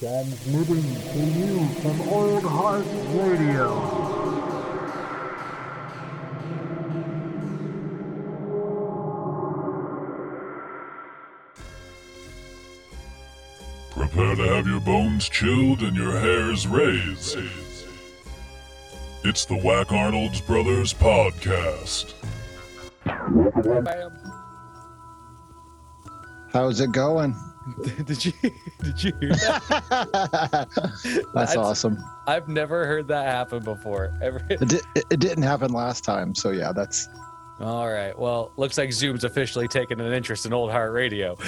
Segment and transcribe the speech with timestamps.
[0.00, 3.68] Transmitting to you from Old Heart Radio.
[13.90, 17.36] Prepare to have your bones chilled and your hairs raised.
[19.22, 22.14] It's the Whack Arnold's Brothers podcast.
[26.54, 27.36] How's it going?
[28.04, 28.32] Did you
[28.82, 30.68] did you hear that?
[31.34, 31.98] That's I'd- awesome.
[32.26, 34.12] I've never heard that happen before.
[34.22, 34.40] Ever.
[34.48, 37.08] It, di- it didn't happen last time, so yeah, that's
[37.60, 38.18] All right.
[38.18, 41.36] Well, looks like Zoom's officially taken an interest in Old Heart Radio.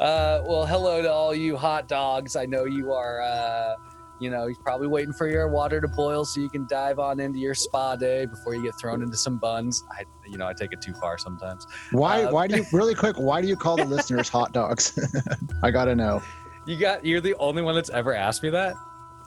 [0.00, 2.34] Uh, well, hello to all you hot dogs.
[2.34, 3.20] I know you are.
[3.20, 3.76] Uh,
[4.22, 7.18] you know, you're probably waiting for your water to boil so you can dive on
[7.20, 9.84] into your spa day before you get thrown into some buns.
[9.90, 11.66] I, you know, I take it too far sometimes.
[11.90, 12.24] why.
[12.24, 13.16] Uh, why do you really quick?
[13.16, 14.98] Why do you call the listeners hot dogs?
[15.62, 16.22] I gotta know.
[16.66, 17.04] You got.
[17.04, 18.74] You're the only one that's ever asked me that.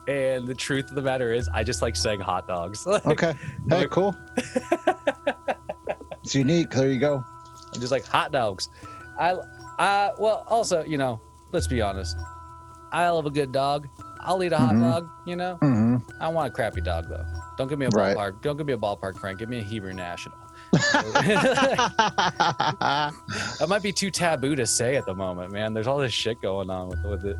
[0.08, 2.86] And the truth of the matter is, I just like saying hot dogs.
[2.86, 3.34] Like, Okay.
[3.68, 4.14] Hey, Like- cool.
[6.22, 6.70] It's unique.
[6.70, 7.24] There you go.
[7.74, 8.68] I'm just like hot dogs.
[9.18, 9.32] I,
[9.78, 11.20] uh, well, also, you know,
[11.52, 12.16] let's be honest.
[12.92, 13.88] I love a good dog.
[14.26, 14.80] I'll eat a hot Mhm.
[14.80, 15.08] dog.
[15.24, 17.24] You know, hmm I don't want a crappy dog though.
[17.56, 18.16] Don't give me a Right.
[18.16, 18.42] ballpark.
[18.42, 19.38] Don't give me a ballpark, Frank.
[19.38, 20.36] Give me a Hebrew National.
[22.36, 25.72] that might be too taboo to say at the moment, man.
[25.74, 27.36] There's all this shit going on with with it.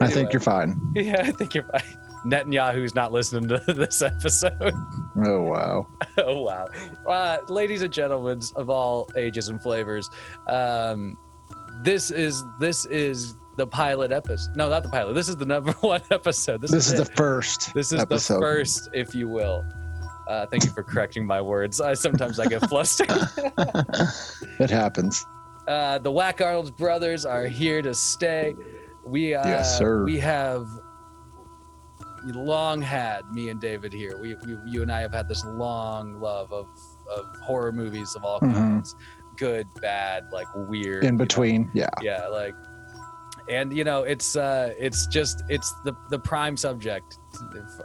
[0.00, 0.80] I think you're fine.
[0.94, 1.82] Yeah, I think you're fine.
[2.26, 4.72] Netanyahu's not listening to this episode.
[5.24, 5.86] Oh wow.
[6.18, 6.66] oh wow
[7.08, 10.10] uh, ladies and gentlemen of all ages and flavors
[10.48, 11.16] um,
[11.82, 15.72] this is this is the pilot episode no not the pilot this is the number
[15.80, 17.72] one episode this, This is the first.
[17.74, 18.34] this is episode.
[18.36, 19.64] the first if you will
[20.28, 23.08] uh, thank you for correcting my words I, sometimes i get flustered
[24.58, 25.24] It happens.
[25.68, 28.54] uh, the whack arnold's brothers are here to stay
[29.06, 30.04] we uh, Yes, sir.
[30.04, 30.66] we have
[32.34, 36.20] long had me and david here we, we you and i have had this long
[36.20, 36.66] love of
[37.16, 38.52] of horror movies of all Mhm.
[38.52, 38.96] kinds
[39.36, 41.24] good bad like weird you In know?
[41.24, 41.70] between.
[41.74, 41.88] Yeah.
[42.02, 42.54] yeah like
[43.48, 47.18] and you know it's uh it's just it's the the prime subject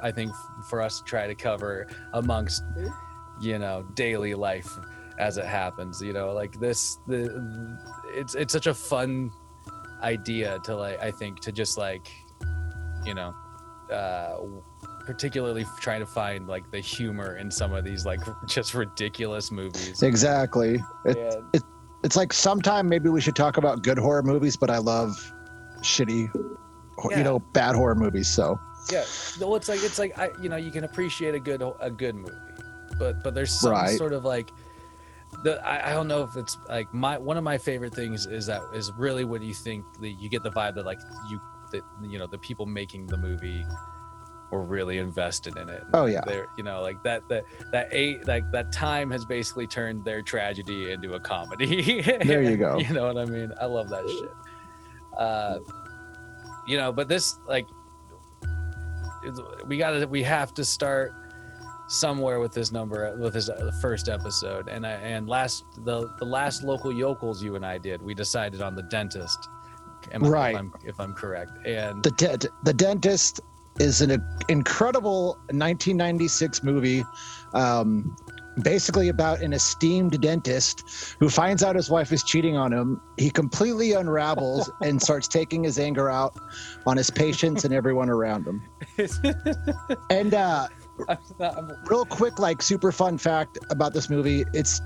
[0.01, 0.31] i think
[0.69, 2.63] for us to try to cover amongst
[3.39, 4.69] you know daily life
[5.19, 7.77] as it happens you know like this the
[8.07, 9.31] it's it's such a fun
[10.01, 12.11] idea to like i think to just like
[13.05, 13.33] you know
[13.91, 14.38] uh
[15.05, 20.01] particularly trying to find like the humor in some of these like just ridiculous movies
[20.03, 20.79] Exactly.
[21.05, 21.63] It, And-
[22.03, 25.31] it's like sometime maybe we should talk about good horror movies, but I love
[25.81, 26.30] shitty,
[27.09, 27.18] Yeah.
[27.18, 28.28] you know, bad horror movies.
[28.30, 28.59] So
[28.92, 29.03] Yeah,
[29.40, 32.16] no, it's like it's like I, you know, you can appreciate a good a good
[32.16, 32.31] movie,
[33.00, 33.97] but but there's some Right.
[33.97, 34.50] sort of like
[35.44, 38.46] the I, I don't know if it's like my one of my favorite things is
[38.47, 41.00] that is really what you think that you get the vibe that like
[41.30, 41.40] you
[41.72, 43.66] that you know the people making the movie
[44.52, 45.81] were really invested in it.
[45.94, 46.20] Oh, yeah.
[46.28, 50.22] they're you know like that that that eight like that time has basically turned their
[50.22, 52.02] tragedy into a comedy.
[52.02, 52.78] There you go.
[52.78, 53.53] you know what I mean?
[53.62, 54.31] I love that shit.
[55.17, 55.59] Uh,
[56.67, 57.67] you know, but this like
[59.67, 61.13] we gotta we have to start
[61.88, 64.67] somewhere with this number with this uh, first episode.
[64.69, 68.61] And I, and last the the last local yokels you and I did we decided
[68.61, 69.47] on the dentist.
[70.13, 70.53] Am I- Right.
[70.55, 71.51] if I'm, if I'm correct.
[71.67, 73.41] And the de- the dentist
[73.79, 77.03] is an incredible 1996 movie.
[77.53, 78.16] Um,
[78.62, 80.84] basically about an esteemed dentist
[81.19, 83.01] who finds out his wife is cheating on him.
[83.17, 86.35] He completely unravels and starts taking his anger out
[86.85, 88.61] on his patients and everyone around him.
[90.09, 90.67] And uh,
[91.07, 94.45] I'm not- I'm- real quick like super fun fact about this movie.
[94.53, 94.81] It's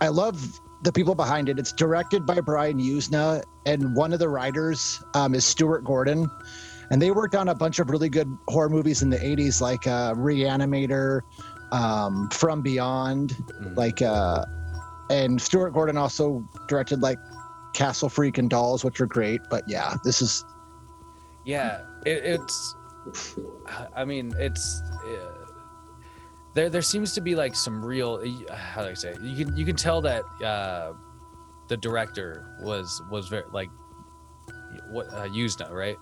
[0.00, 1.58] i love the people behind it.
[1.58, 6.30] It's directed by brian yuzna and one of the writers um, is stuart gordon.
[6.90, 9.86] And they worked on a bunch of really good horror movies in the 80s like
[9.86, 11.22] uh, reanimator
[11.74, 13.30] um, from beyond
[13.60, 13.76] Mhm.
[13.76, 14.44] like uh
[15.10, 17.18] and stuart gordon also directed like
[17.74, 20.44] castle freak and dolls which are great but yeah this is
[21.44, 22.76] yeah it, it's
[23.94, 25.44] i mean it's uh,
[26.54, 28.18] there there seems to be like some real
[28.52, 29.20] how do i say it?
[29.20, 30.92] you can you can tell that uh
[31.68, 33.68] the director was was very like
[34.90, 35.96] what uh Yuzna, right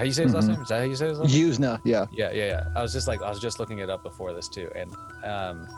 [0.00, 0.52] how you say his last Mhm.
[0.54, 0.62] name?
[0.62, 1.50] Is that how you say his last name?
[1.50, 2.06] Yuzna yeah.
[2.10, 2.64] Yeah yeah yeah.
[2.74, 4.90] I was just like i was just looking it up before this too and
[5.24, 5.68] um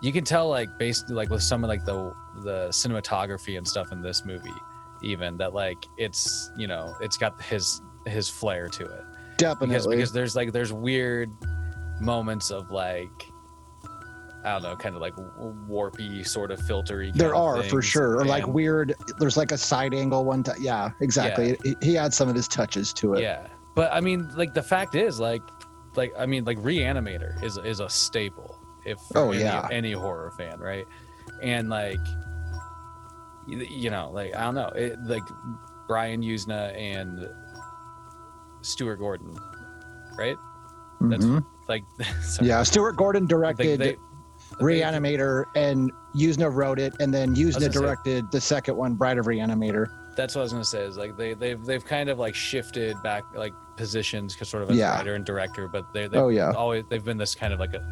[0.00, 2.14] you can tell like based like with some of like the
[2.44, 4.58] the cinematography and stuff in this movie
[5.02, 9.04] even that like it's you know it's got his his flair to it.
[9.38, 11.30] Because definitely because there's like there's weird
[12.00, 13.27] moments of like
[14.44, 17.12] I don't know, kind of like warpy, sort of filtery.
[17.12, 18.94] There of are for sure, or like weird.
[19.18, 20.56] There's like a side angle one time.
[20.60, 21.56] Yeah, exactly.
[21.64, 23.22] He, he adds some of his touches to it.
[23.22, 25.42] Yeah, but I mean, like the fact is, like,
[25.96, 28.54] like I mean, like Reanimator is is a staple.
[28.84, 29.66] If Oh, any, yeah.
[29.70, 30.86] any horror fan, right?
[31.42, 31.98] And like,
[33.46, 35.22] you, you know, like I don't know, it, like
[35.88, 37.28] Brian Yuzna and
[38.62, 39.36] Stuart Gordon,
[40.16, 40.36] right?
[41.00, 41.44] That's Mhm.
[41.68, 41.82] like,
[42.22, 43.96] sorry, Yeah, Stuart Gordon directed they-
[44.60, 49.18] Reanimator, and Yuzna wrote it, and then Yuzna gonna say- directed the second one, Bride
[49.18, 49.86] of Reanimator.
[50.16, 50.82] That's what I was gonna say.
[50.82, 54.76] Is like they they've they've kind of like shifted back like positions, sort of as
[54.76, 54.96] Yeah.
[54.96, 57.74] writer and director, but they they Oh yeah, always they've been this kind of like
[57.74, 57.82] a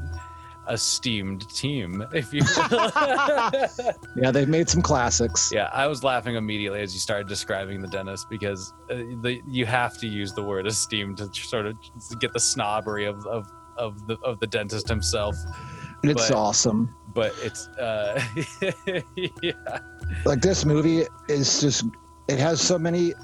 [0.69, 2.41] esteemed team, if you.
[4.17, 5.50] yeah, they've made some classics.
[5.53, 9.64] yeah, I was laughing immediately as you started describing the dentist because uh, the you
[9.67, 11.76] have to use the word esteemed to sort of
[12.20, 15.37] get the snobbery of of of the of the dentist himself.
[16.08, 16.94] It's but- awesome.
[17.14, 18.20] But it's uh,
[19.43, 19.53] yeah,
[20.26, 21.85] Like this movie is just,
[22.29, 23.14] it has so many.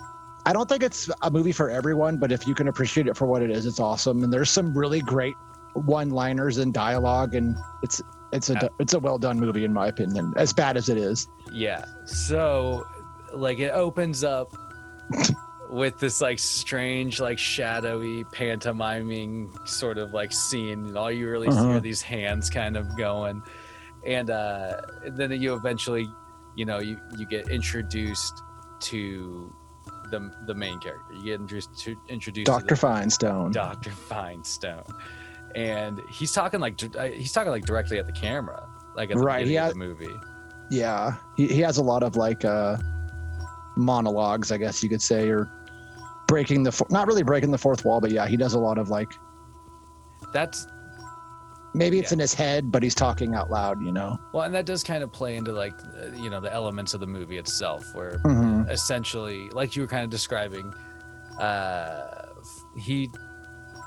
[0.46, 3.26] I don't think it's a movie for everyone, but if you can appreciate it for
[3.26, 4.24] what it is, it's awesome.
[4.24, 5.34] And there's some really great
[5.74, 8.00] one-liners and dialogue, and it's
[8.32, 10.32] it's a it's a well done movie in my opinion.
[10.38, 11.28] As bad as it is.
[11.52, 11.84] yeah.
[12.06, 12.86] So
[13.34, 14.54] like it opens up
[15.72, 21.50] with this like strange like shadowy pantomiming sort of like scene and all you really
[21.50, 21.76] see Uh-huh.
[21.76, 23.42] are these hands kind of going
[24.06, 24.80] and uh
[25.16, 26.06] then you eventually
[26.56, 28.42] you know you you get introduced
[28.80, 29.50] to
[30.10, 33.52] the the main character you get introduced to introduced Doctor to Feinstone.
[33.52, 33.90] Dr.
[33.90, 34.86] Feinstone
[35.54, 39.22] and he's talking like uh, he's talking like directly at the camera like at the
[39.22, 40.16] Right, beginning of the movie
[40.70, 42.76] Yeah, he, he has a lot of like uh
[43.76, 45.48] monologues, I guess you could say, or
[46.32, 48.88] breaking the not really breaking the fourth wall, but yeah, he does a lot of
[48.88, 49.12] like
[50.32, 50.66] that's
[51.74, 52.14] maybe it's Yeah.
[52.14, 54.18] in his head, but he's talking out loud, you know.
[54.32, 57.00] Well, and that does kind of play into like uh, you know the elements of
[57.00, 58.66] the movie itself, where Mhm.
[58.70, 60.72] essentially, like you were kind of describing,
[61.38, 62.28] uh,
[62.76, 63.10] he,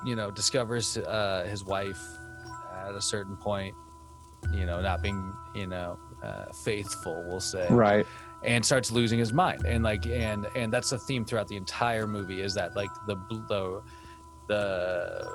[0.06, 2.00] you know, discovers uh, his wife
[2.88, 3.74] at a certain point,
[4.54, 8.06] you know, not being you know uh, faithful, we'll say, Right.
[8.44, 12.08] And starts losing his mind, and like and and that's the theme throughout the entire
[12.08, 13.16] movie is that like the
[13.48, 13.82] the
[14.48, 15.28] the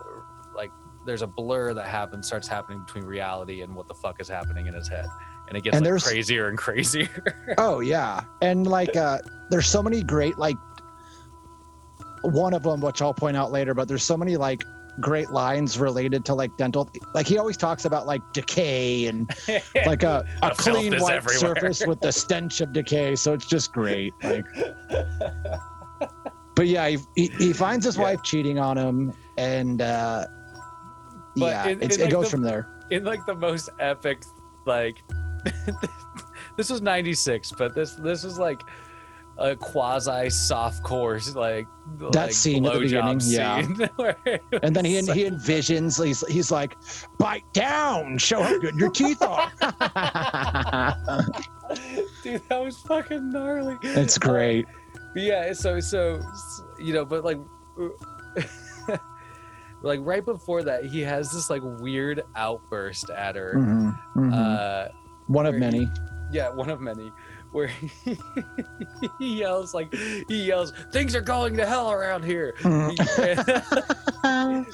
[0.55, 0.71] like
[1.05, 4.67] there's a blur that happens starts happening between reality and what the fuck is happening
[4.67, 5.07] in his head.
[5.49, 7.55] And it gets And like, crazier and crazier.
[7.59, 9.19] Oh yeah, and like uh
[9.51, 10.57] there's so many great like
[12.23, 14.63] one of them, which I'll point out later, but there's so many like
[15.01, 19.31] great lines related to like dental like he always talks about like decay and
[19.87, 21.39] like a, a clean white everywhere.
[21.57, 24.45] surface with the stench of decay so it's just great like
[26.55, 28.03] but yeah he, he, he finds his Yeah.
[28.03, 30.27] wife cheating on him and uh
[31.37, 34.23] yeah in- it's, in, it like, goes the- from there in like the most epic
[34.67, 34.97] like
[36.57, 38.61] this was 96 but this this was like
[39.41, 41.67] a quasi soft course like
[41.99, 43.63] That like scene at the beginning, yeah.
[43.63, 43.89] scene
[44.27, 46.77] it and then he was he envisions he's, he's like
[47.19, 49.51] bite down show how good your teeth are
[52.23, 53.77] Dude, that was fucking gnarly.
[53.83, 54.67] it's great
[55.17, 56.21] yeah, so so
[56.79, 57.39] you know, but like
[59.83, 63.55] like right before that, he has this like weird outburst at her.
[63.57, 64.35] Mhm, mhm.
[64.35, 64.89] Uh
[65.27, 65.89] one of where he- many
[66.33, 67.11] yeah, one of many
[67.53, 67.91] where he,
[69.19, 69.93] he yells like
[70.29, 72.97] he yells, "Things are going to hell around here." Mhm.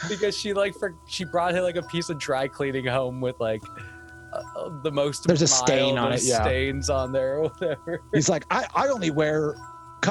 [0.09, 3.39] because she like for she brought him like a piece of dry cleaning home with
[3.41, 3.63] like
[4.33, 6.43] uh, uh, the most There's a stain on it, yeah.
[6.43, 8.03] stains on there or whatever.
[8.13, 9.55] he's like I, I only wear
[10.03, 10.11] cu-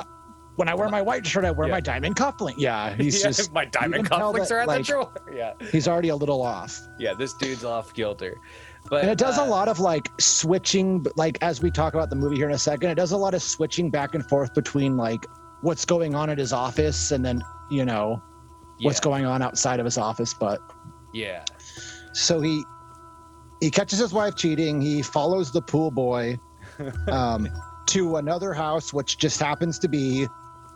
[0.55, 1.73] when I wear my white shirt I wear Yeah.
[1.73, 4.91] my diamond cufflink yeah he's Yeah, just my diamond cufflinks that, are at like- the
[4.91, 5.11] drawer.
[5.33, 8.37] Yeah, he's already a little off yeah, this dude's off kilter.
[8.89, 12.09] But and it does uh, a lot of like switching like as we talk about
[12.09, 14.53] the movie here in a second it does a lot of switching back and forth
[14.53, 15.25] between like
[15.61, 18.21] what's going on at his office and then you know
[18.81, 20.59] what's yeah, going on outside of his office but
[21.13, 21.43] Yeah,
[22.13, 22.63] so he
[23.59, 26.37] he catches his wife cheating he follows the pool boy
[27.07, 27.49] um,
[27.87, 30.27] to another house which just happens to be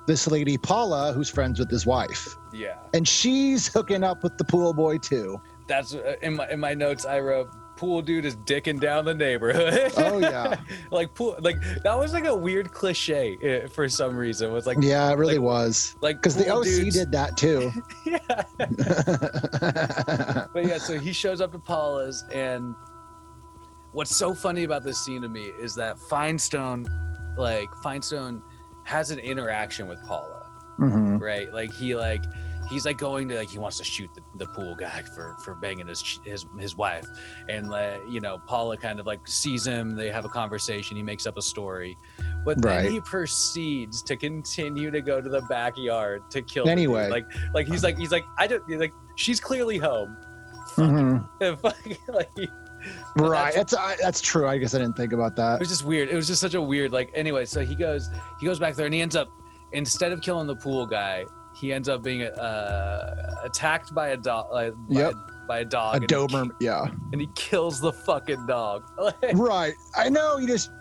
[0.07, 2.77] this lady paula who's friends with his wife yeah.
[2.95, 5.39] and she's hooking up with the pool boy too
[5.69, 7.05] That's uh, in my in my notes.
[7.05, 7.49] I wrote.
[7.79, 9.93] Pool dude is dicking down the neighborhood.
[9.95, 10.57] oh yeah
[10.91, 14.49] like pool, like that was like a weird cliche uh, for some reason.
[14.49, 17.37] It was like, yeah it really Like, was like because the oc dudes- did that
[17.37, 17.71] too
[18.05, 18.19] yeah.
[20.53, 22.75] But yeah, so he shows up to Paula's, and
[23.93, 26.85] what's so funny about this scene to me is that Feinstone,
[27.37, 28.41] like Feinstone,
[28.83, 31.21] has an interaction with Paula, Mhm.
[31.21, 31.53] right?
[31.53, 32.23] Like he like
[32.69, 35.55] he's like going to like he wants to shoot the, the pool guy for for
[35.55, 37.05] banging his his his wife
[37.49, 41.03] and uh, you know paula kind of like sees him they have a conversation he
[41.03, 41.97] makes up a story
[42.45, 42.91] but then Right.
[42.91, 46.69] he proceeds to continue to go to the backyard to kill.
[46.69, 47.09] Anyway.
[47.09, 50.15] like like he's like he's like i don't like she's clearly home
[50.75, 51.27] Mhm.
[51.61, 52.49] Fucking, like But
[53.29, 53.53] Right.
[53.53, 54.47] that's- That's I, that's true.
[54.47, 56.09] I guess I didn't think about that it was just weird.
[56.09, 57.11] It was just such a weird like.
[57.13, 58.09] Anyway, so he goes,
[58.39, 59.29] he goes back there, and he ends up
[59.73, 61.25] instead of killing the pool guy,
[61.59, 64.47] he ends up being uh, attacked by a dog.
[64.51, 65.13] Uh, by, Yep.
[65.47, 65.93] by a dog.
[65.93, 66.49] A and he Doberman.
[66.61, 66.85] Yeah.
[67.11, 68.83] and he kills the fucking dog.
[69.33, 69.73] Right.
[69.95, 70.37] I know.
[70.37, 70.71] You just.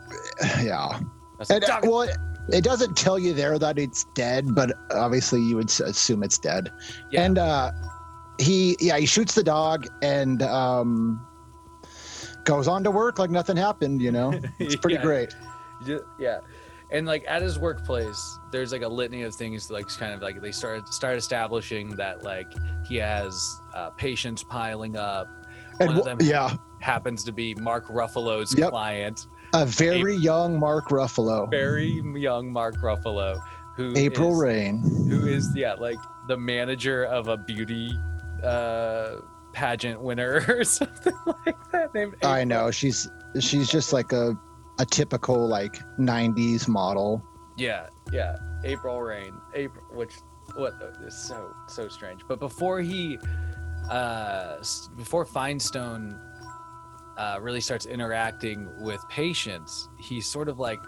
[0.63, 0.77] Yeah.
[0.87, 1.01] I
[1.39, 2.17] was like, And, uh, well, it,
[2.51, 6.73] it doesn't tell you there that it's dead, but obviously you would assume it's dead.
[7.13, 7.25] Yeah.
[7.25, 7.71] And uh,
[8.41, 11.25] he, yeah, he shoots the dog and um,
[12.45, 14.01] goes on to work like nothing happened.
[14.03, 15.03] You know, it's pretty Yeah.
[15.03, 15.35] great.
[15.87, 16.39] Yeah, yeah.
[16.91, 20.41] And like at his workplace, there's like a litany of things like kind of like
[20.41, 22.51] they start start establishing that like
[22.87, 25.29] he has uh, patients piling up.
[25.81, 28.71] And One of them yeah, happens to be Mark Ruffalo's Yep.
[28.71, 33.39] client, a very young Mark Ruffalo, very young Mark Ruffalo,
[33.77, 34.81] who April is- Reign.
[35.09, 37.93] who is yeah like the manager of a beauty
[38.43, 39.17] uh
[39.53, 41.13] pageant winner or something
[41.45, 43.09] like that named I know she's
[43.41, 44.37] she's just like a
[44.79, 47.23] a typical like '90s model.
[47.57, 50.15] yeah yeah april reign april which
[50.55, 53.19] what is so so strange but before he
[53.91, 54.57] uh
[54.97, 56.19] before feinstone
[57.17, 60.79] uh really starts interacting with patients he sort of like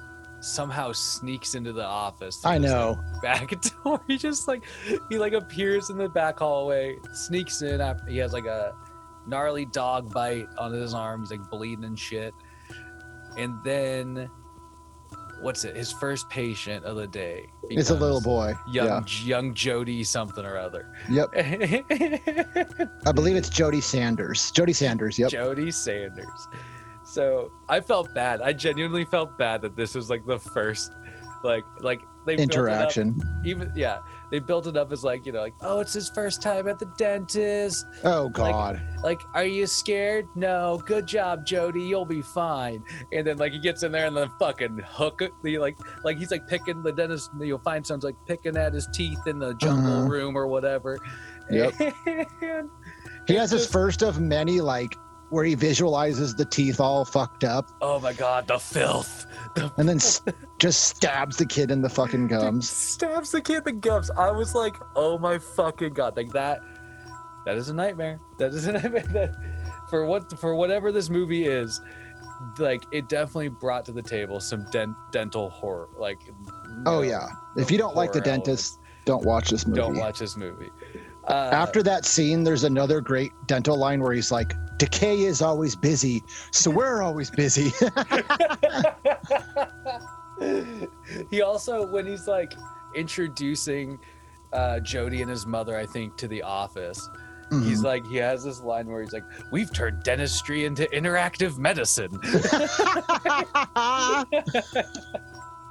[0.41, 3.05] somehow sneaks into the office I this, like, know.
[3.23, 3.53] back
[3.85, 4.01] door.
[4.07, 4.65] He just like
[5.09, 7.81] he like appears in the back hallway, sneaks in.
[7.81, 8.75] After, he has like a
[9.27, 11.21] gnarly dog bite on his arm.
[11.21, 12.35] He's like bleeding and shit.
[13.37, 14.29] And then
[15.41, 15.77] what's it?
[15.77, 17.47] His first patient of the day.
[17.71, 18.55] It's a little boy.
[18.71, 19.03] Young Yeah.
[19.25, 20.93] young Jody something or other.
[21.09, 21.29] Yep.
[23.07, 24.51] I believe it's Jody Sanders.
[24.51, 25.19] Jody Sanders.
[25.19, 25.31] Yep.
[25.31, 26.49] Jody Sanders.
[27.05, 28.41] So I felt bad.
[28.41, 30.93] I genuinely felt bad that this was like the first,
[31.43, 33.21] like like they Interaction.
[33.45, 33.99] even yeah,
[34.31, 36.79] they built it up as like you know like oh it's his first time at
[36.79, 37.85] the dentist.
[38.05, 38.81] Oh God.
[39.03, 40.27] Like are you scared?
[40.35, 40.81] No.
[40.87, 41.83] Good job, Jody.
[41.83, 42.83] You'll be fine.
[43.13, 45.33] And then like he gets in there and then fucking hook it.
[45.61, 47.31] Like like he's like picking the dentist.
[47.41, 50.09] You'll find someone's like picking at his teeth in the jungle Uh-huh.
[50.09, 50.99] room or whatever.
[51.51, 51.75] Yep.
[52.43, 52.71] And
[53.27, 54.97] he has his first of many like
[55.29, 59.27] where he visualizes the teeth all fucked up Oh my god, the filth.
[59.55, 59.99] The and then
[60.61, 62.71] just stabs the kid in the fucking gums.
[62.71, 64.11] stabs the kid in the gums.
[64.11, 66.61] I was like, oh my fucking god, like that.
[67.47, 68.21] That is a nightmare.
[68.39, 69.03] That is a nightmare.
[69.13, 69.35] That
[69.89, 71.81] for what for whatever this movie is,
[72.59, 75.89] like it definitely brought to the table some den- dental horror.
[75.99, 76.19] Like,
[76.87, 77.27] Oh no, yeah.
[77.57, 79.81] If you don't like the dentist, don't watch this movie.
[79.81, 80.69] don't watch this movie.
[81.27, 85.77] Uh, After that scene, there's another great dental line where he's like, "Decay is always
[85.77, 87.73] busy, so we're always busy."
[91.31, 92.55] he also when he's like
[92.95, 93.99] introducing
[94.53, 97.09] uh Jody and his mother, I think, to the office.
[97.65, 97.85] He's Mhm.
[97.85, 103.41] like, he has this line where he's like, "We've turned dentistry into interactive medicine." Like-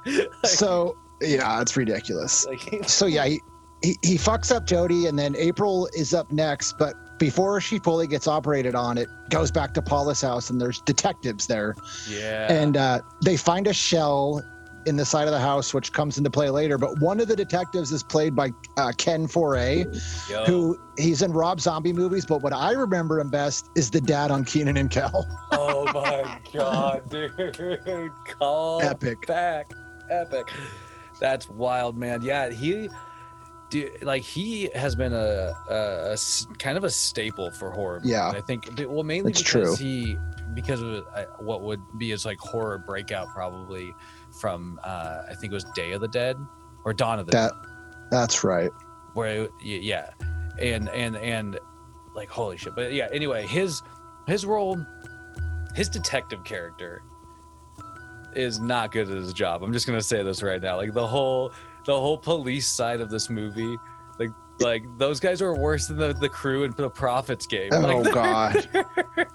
[0.44, 2.46] so yeah, it's ridiculous.
[2.46, 3.40] like, So yeah, he,
[3.82, 6.78] he he fucks up Jody, and then April is up next.
[6.78, 10.80] But before she fully gets operated on, it goes back to Paula's house, and there's
[10.82, 11.74] detectives there,
[12.08, 14.42] yeah, and uh, they find a shell
[14.86, 16.78] in the side of the house, which comes into play later.
[16.78, 19.84] But one of the detectives is played by uh, Ken Foree,
[20.30, 22.24] Yo, who he's in Rob Zombie movies.
[22.26, 25.26] But what I remember him best is the dad on Kenan and Kel.
[25.52, 29.26] oh my god, dude, call Epic.
[29.26, 29.70] back,
[30.10, 30.48] epic.
[31.20, 32.22] That's wild, man.
[32.22, 32.88] Yeah, he,
[33.68, 36.16] dude, like he has been a
[36.58, 37.96] kind of a staple for horror.
[37.98, 38.12] movies.
[38.12, 38.30] Yeah.
[38.30, 38.64] I think.
[38.88, 39.86] Well, mainly It's because true.
[39.86, 40.16] he,
[40.54, 43.94] because of uh, what would be his like horror breakout, probably
[44.40, 46.36] from uh, I think it was Day of the Dead
[46.84, 47.70] or Dawn of the That Dead.
[48.10, 48.70] that's right.
[49.14, 50.10] where it- yeah
[50.58, 51.58] and and and
[52.14, 53.82] like holy shit but yeah anyway his
[54.26, 54.76] his role
[55.74, 57.02] his detective character
[58.34, 61.06] is not good at his job i'm just gonna say this right now like the
[61.06, 61.52] whole
[61.86, 63.76] the whole police side of this movie
[64.18, 64.30] like
[64.60, 68.12] like those guys are worse than the, the crew in the prophets game Oh like,
[68.14, 68.68] God.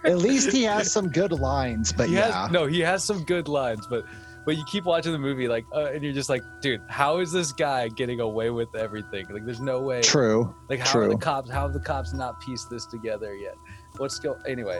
[0.03, 2.43] At least he has some good lines, but he yeah.
[2.43, 4.05] has no he has some good lines but
[4.45, 7.31] but you keep watching the movie like uh, and you're just like dude how is
[7.31, 10.53] this guy getting away with everything like there's no way True.
[10.69, 11.49] Like how are the cops?
[11.49, 13.55] How have the cops not pieced this together yet?
[13.97, 14.37] What's go?
[14.47, 14.79] Anyway,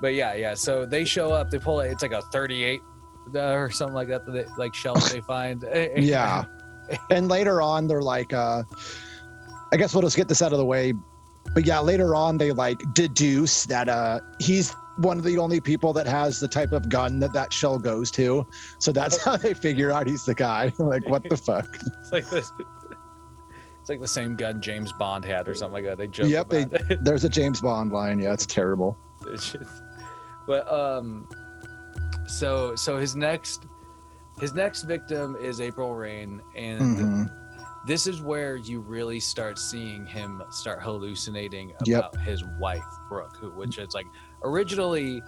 [0.00, 0.54] but yeah, yeah.
[0.54, 1.50] So they show up.
[1.50, 1.90] They pull it.
[1.90, 2.80] It's like a 38
[3.34, 4.26] uh, or something like that.
[4.26, 5.64] that they, like shells they find.
[5.96, 6.44] Yeah.
[7.10, 8.62] and later on, they're like, uh,
[9.72, 10.92] I guess we'll just get this out of the way.
[11.54, 15.92] But yeah, later on they like deduce that uh he's one of the only people
[15.94, 18.46] that has the type of gun that that shell goes to.
[18.78, 20.72] So that's how they figure out he's the guy.
[20.78, 21.76] like what the fuck?
[22.00, 22.52] It's like this.
[23.80, 25.98] It's like the same gun James Bond had or something like that.
[25.98, 26.96] They joke Yep, they-.
[27.02, 28.18] There's a James Bond line.
[28.18, 28.96] Yeah, it's terrible.
[29.26, 29.82] It's just-
[30.46, 31.28] but um,
[32.26, 33.64] so so his next
[34.40, 37.86] his next victim is April Reign, and Mhm.
[37.86, 41.98] this is where you really start seeing him start hallucinating Yep.
[42.12, 44.06] about his wife Brooke, who which is like
[44.44, 45.22] originally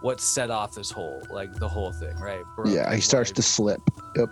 [0.00, 2.42] what set off this whole like the whole thing, right?
[2.56, 3.80] Brooke, Yeah, he his starts to slip.
[4.16, 4.28] Yep.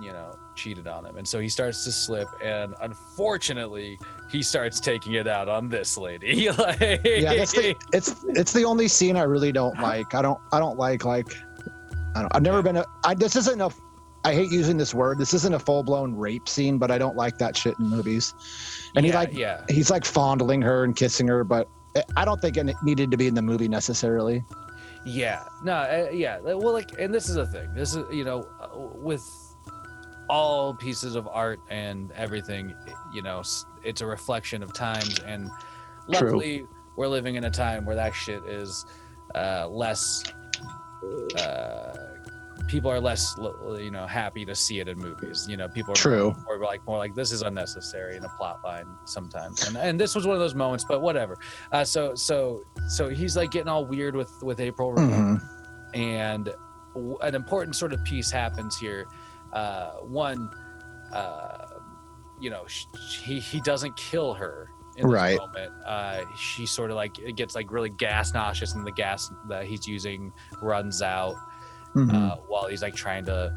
[0.00, 3.98] you know cheated on him, and so he starts to slip, and unfortunately
[4.30, 6.50] he starts taking it out on this lady.
[6.50, 10.14] like, Yeah, that's the, it's it's the only scene I really don't like.
[10.14, 11.34] I don't I don't like like
[12.14, 13.70] I don't, I've never been a I this isn't a
[14.24, 15.18] I hate using this word.
[15.18, 18.34] This isn't a full blown rape scene, but I don't like that shit in movies.
[18.94, 19.64] And he like yeah.
[19.68, 21.68] he's like fondling her and kissing her, but
[22.16, 24.44] I don't think it needed to be in the movie necessarily.
[25.04, 26.38] Yeah, no, uh, yeah.
[26.40, 27.74] Well, like, and this is a thing.
[27.74, 29.22] This is, you know, uh, with
[30.28, 32.74] all pieces of art and everything,
[33.12, 33.42] you know,
[33.84, 35.18] it's a reflection of times.
[35.26, 36.20] And True.
[36.20, 38.86] luckily, we're living in a time where that shit is
[39.34, 40.22] uh, less.
[41.36, 42.01] Uh,
[42.72, 43.36] people are less,
[43.78, 45.46] you know, happy to see it in movies.
[45.48, 46.34] You know, people are True.
[46.46, 50.14] more like more like this is unnecessary in a plot line sometimes and, and this
[50.14, 51.36] was one of those moments but whatever
[51.72, 55.40] uh, so so so he's like getting all weird with with april Mhm.
[55.94, 56.50] and
[56.94, 59.06] w- an important sort of piece happens here
[59.52, 60.48] uh one
[61.12, 61.66] uh
[62.40, 62.64] you know
[63.24, 65.38] he he doesn't kill her in this Right.
[65.38, 69.30] moment uh she sort of like it gets like really gas nauseous and the gas
[69.48, 71.34] that he's using runs out
[71.94, 72.14] Mhm.
[72.14, 73.54] uh, while he's like trying to,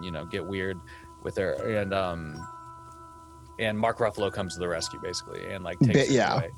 [0.00, 0.78] you know, get weird
[1.22, 1.52] with her.
[1.54, 2.46] And um,
[3.58, 6.34] and Mark Ruffalo comes to the rescue basically and like takes Bit- her yeah.
[6.34, 6.50] away.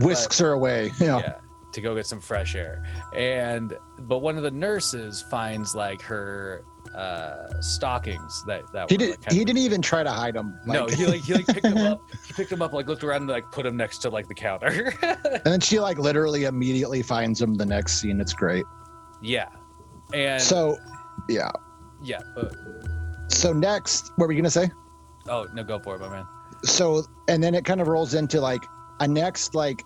[0.00, 0.90] Whisks her away.
[0.98, 1.18] Yeah.
[1.18, 1.34] yeah,
[1.72, 2.84] to go get some fresh air.
[3.14, 6.64] And but one of the nurses finds like her
[6.96, 9.10] uh stockings that that He were, did.
[9.10, 10.58] like, kind He of- didn't even try to hide them.
[10.66, 12.02] no, he like he like picked them up.
[12.26, 14.34] He picked them up, like looked around and like put them next to like the
[14.34, 14.92] counter.
[15.02, 18.20] and then she like literally immediately finds him the next scene.
[18.20, 18.64] It's great.
[19.20, 19.48] yeah,
[20.14, 20.78] and So,
[21.28, 21.50] yeah.
[22.02, 22.54] yeah, but
[23.28, 24.70] So next, what were you gonna say?
[25.28, 26.26] oh no, go for it, my man.
[26.64, 28.62] so and then it kind of rolls into like
[29.00, 29.84] a next like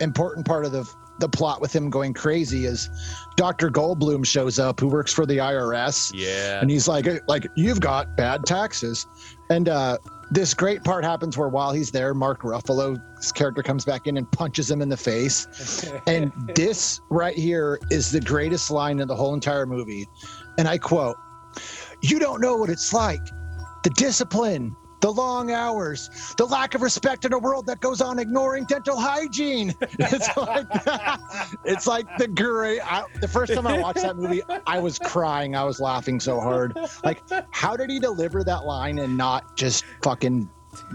[0.00, 0.84] important part of the
[1.18, 2.88] the plot with him going crazy is
[3.36, 3.70] Dr.
[3.70, 8.16] Goldblum shows up who works for the IRS Yeah, and he's like like you've got
[8.16, 9.06] bad taxes
[9.50, 9.98] and uh
[10.30, 14.30] this great part happens where while he's there Mark Ruffalo's character comes back in and
[14.30, 19.16] punches him in the face and this right here is the greatest line in the
[19.16, 20.06] whole entire movie.
[20.58, 21.16] And I quote,
[22.02, 23.24] You don't know what it's like.
[23.84, 28.18] The discipline, the long hours, the lack of respect in a world that goes on
[28.18, 29.74] ignoring dental hygiene.
[29.98, 30.66] It's like
[31.64, 32.80] it's like the great.
[32.80, 35.54] I, the first time I watched that movie, I was crying.
[35.56, 36.76] I was laughing so hard.
[37.04, 40.48] Like, how did he deliver that line and not just fucking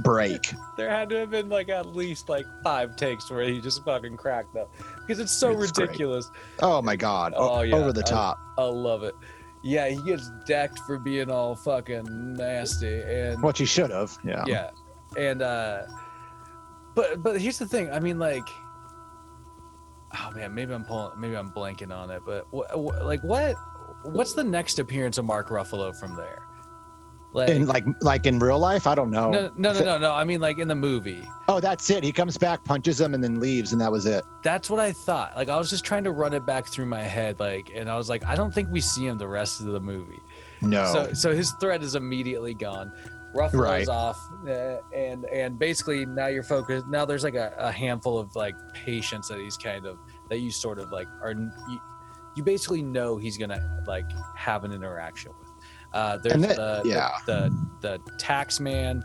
[0.03, 0.53] break?
[0.77, 4.17] There had to have been like at least like five takes where he just fucking
[4.17, 4.69] cracked up
[5.01, 5.87] because it's so It's great.
[5.89, 6.29] ridiculous.
[6.61, 7.33] Oh my god!
[7.35, 7.75] Oh, o- Oh, yeah.
[7.75, 8.39] Over the I- top.
[8.57, 9.15] I love it.
[9.63, 14.17] Yeah, he gets decked for being all fucking nasty and What you should have.
[14.23, 14.43] Yeah.
[14.45, 14.69] yeah,
[15.17, 15.83] and uh,
[16.95, 17.89] but but here's the thing.
[17.89, 18.47] I mean, like,
[20.17, 23.55] oh man, maybe I'm pulling, maybe I'm blanking on it, but wh- wh- like what
[24.03, 26.43] what's the next appearance of Mark Ruffalo from there?
[27.33, 29.31] Like, In like like in real life, I don't know.
[29.31, 30.11] no, no, no, no, no.
[30.13, 31.27] I mean, like in the movie.
[31.47, 32.03] Oh, that's it.
[32.03, 34.23] He comes back, punches him, and then leaves, and that was it.
[34.43, 35.35] That's what I thought.
[35.35, 37.97] Like I was just trying to run it back through my head, like, and I
[37.97, 40.19] was like, I don't think we see him the rest of the movie.
[40.61, 40.85] No.
[40.93, 42.91] So, so his threat is immediately gone.
[43.35, 43.87] Ruffalo's Right.
[43.89, 46.85] off, uh, and and basically now you're focused.
[46.87, 49.97] Now there's like a, a handful of like patients that he's kind of
[50.29, 51.81] that you sort of like are you,
[52.35, 55.42] you basically know he's gonna like have an interaction with.
[55.93, 57.09] Uh, there's that- the, yeah.
[57.25, 57.49] the
[57.81, 59.03] the the tax man.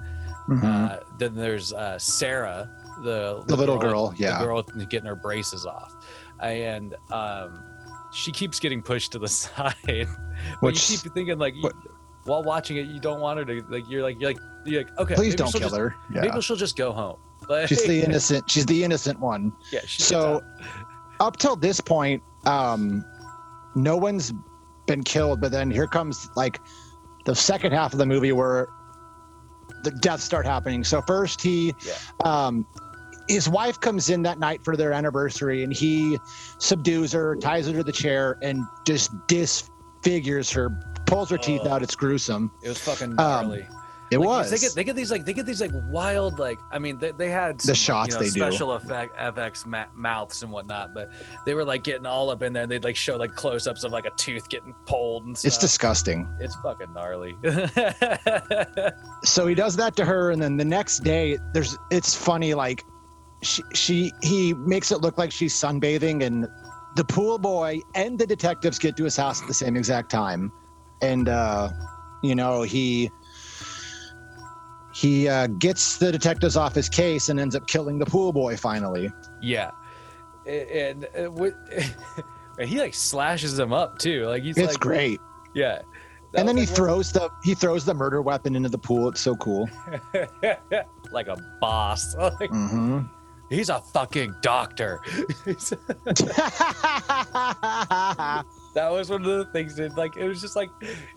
[0.49, 0.65] Mhm.
[0.65, 2.71] Uh, then there's uh, Sarah,
[3.05, 4.39] the, The little girl, yeah.
[4.39, 5.95] the girl getting her braces off,
[6.41, 7.63] and um,
[8.15, 9.75] she keeps getting pushed to the side.
[9.85, 10.07] but
[10.63, 11.71] Which- you keep thinking like, you,
[12.25, 13.89] while watching it, you don't want her to like.
[13.91, 15.95] You're like, you're like, you're like, okay, Please maybe don't she'll kill just, her.
[16.15, 16.21] Yeah.
[16.23, 17.19] Maybe she'll just go home.
[17.49, 18.51] Like, She's the innocent.
[18.51, 19.53] She's the innocent one.
[19.71, 19.81] yeah.
[19.87, 20.43] So,
[21.21, 23.05] up till this point, um,
[23.75, 24.33] no one's
[24.89, 25.41] been killed.
[25.41, 26.61] But then here comes like
[27.25, 28.67] the second half of the movie where
[29.85, 30.83] the deaths start happening.
[30.83, 31.93] So first he, Yeah.
[32.25, 32.67] um,
[33.29, 36.19] his wife comes in that night for their anniversary, and he
[36.59, 40.71] subdues her, ties her to the chair, and just disfigures her,
[41.07, 41.71] pulls her teeth Oh.
[41.71, 41.83] out.
[41.83, 42.51] It's gruesome.
[42.63, 43.67] it was fucking um, gnarly.
[44.11, 44.51] It Like, was.
[44.51, 47.11] They get they get these like they get these like wild like I mean they,
[47.13, 48.41] they had some, shots you know, they do.
[48.41, 51.11] special effect FX ma- mouths and whatnot, but
[51.45, 52.63] they were like getting all up in there.
[52.63, 55.49] and They'd like show like close ups of like a tooth getting pulled and stuff.
[55.49, 56.27] it's disgusting.
[56.41, 57.37] it's fucking gnarly.
[59.25, 62.85] so he does that to her and then the next day there's it's funny like
[63.43, 66.47] she, she he makes it look like she's sunbathing and
[66.97, 70.51] the pool boy and the detectives get to his house at the same exact time
[71.03, 71.69] and uh
[72.23, 73.11] you know he
[74.99, 78.57] he uh, gets the detectives off his case and ends up killing the pool boy
[78.57, 79.71] finally yeah,
[80.47, 81.55] and, uh, what,
[82.59, 84.27] and he like slashes him up too.
[84.27, 85.21] Like he's it's like great
[85.55, 85.83] yeah.
[86.33, 89.09] That and then he like, throws the he throws the murder weapon into the pool
[89.09, 89.69] it's so cool
[91.13, 92.15] like a boss.
[92.19, 93.01] Like, hmm
[93.51, 95.01] he's a fucking doctor.
[98.75, 100.71] That was one of the things that, like, it was just like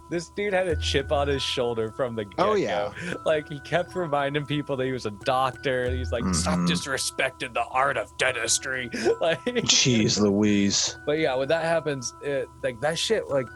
[0.10, 2.52] this dude had a chip on his shoulder from the get-go.
[2.52, 2.92] Oh, yeah.
[3.26, 5.90] Like, he kept reminding people that he was a doctor.
[5.92, 6.68] He's like, stop Mhm.
[6.70, 8.90] disrespecting the art of dentistry.
[9.22, 13.48] Like, jeez louise but yeah, when that happens, it, like, that shit, like,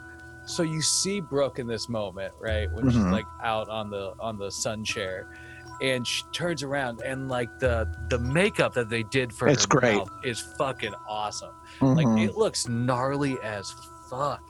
[0.46, 2.72] so you see Brooke in this moment, right?
[2.72, 3.12] When she's Mhm.
[3.12, 5.34] like out on the on the sun chair,
[5.82, 9.80] and she turns around and like the the makeup that they did for It's her
[9.80, 9.96] great.
[9.98, 11.54] mouth is fucking awesome.
[11.80, 11.96] Mhm.
[11.96, 13.74] Like it looks gnarly as
[14.10, 14.42] fuck.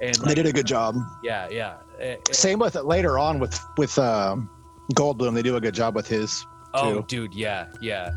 [0.00, 1.76] And they did a good job yeah, yeah.
[2.00, 4.50] Eh, eh, Same with it later on with with um,
[4.94, 5.34] Goldblum.
[5.34, 6.44] They do a good job with his.
[6.74, 8.10] oh, dude, yeah, yeah.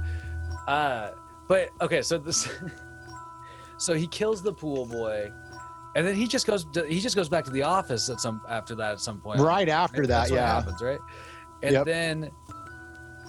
[0.68, 1.12] Uh,
[1.48, 2.50] but okay, so this,
[3.78, 5.32] so he kills the pool boy,
[5.96, 6.66] and then he just goes.
[6.74, 9.40] To, he just goes back to the office at some after that at some point.
[9.40, 10.54] Right after that, That's what yeah.
[10.56, 11.00] happens, right?
[11.64, 11.86] And Yep.
[11.86, 12.32] then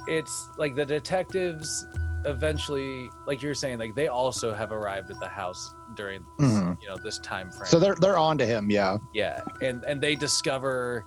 [0.08, 1.86] it's like the detectives
[2.24, 6.82] eventually, like you're saying, like they also have arrived at the house during this, Mhm.
[6.82, 7.66] you know this time frame.
[7.66, 8.70] So they're they're on to him.
[8.70, 8.98] Yeah.
[9.12, 11.04] Yeah, and and they discover.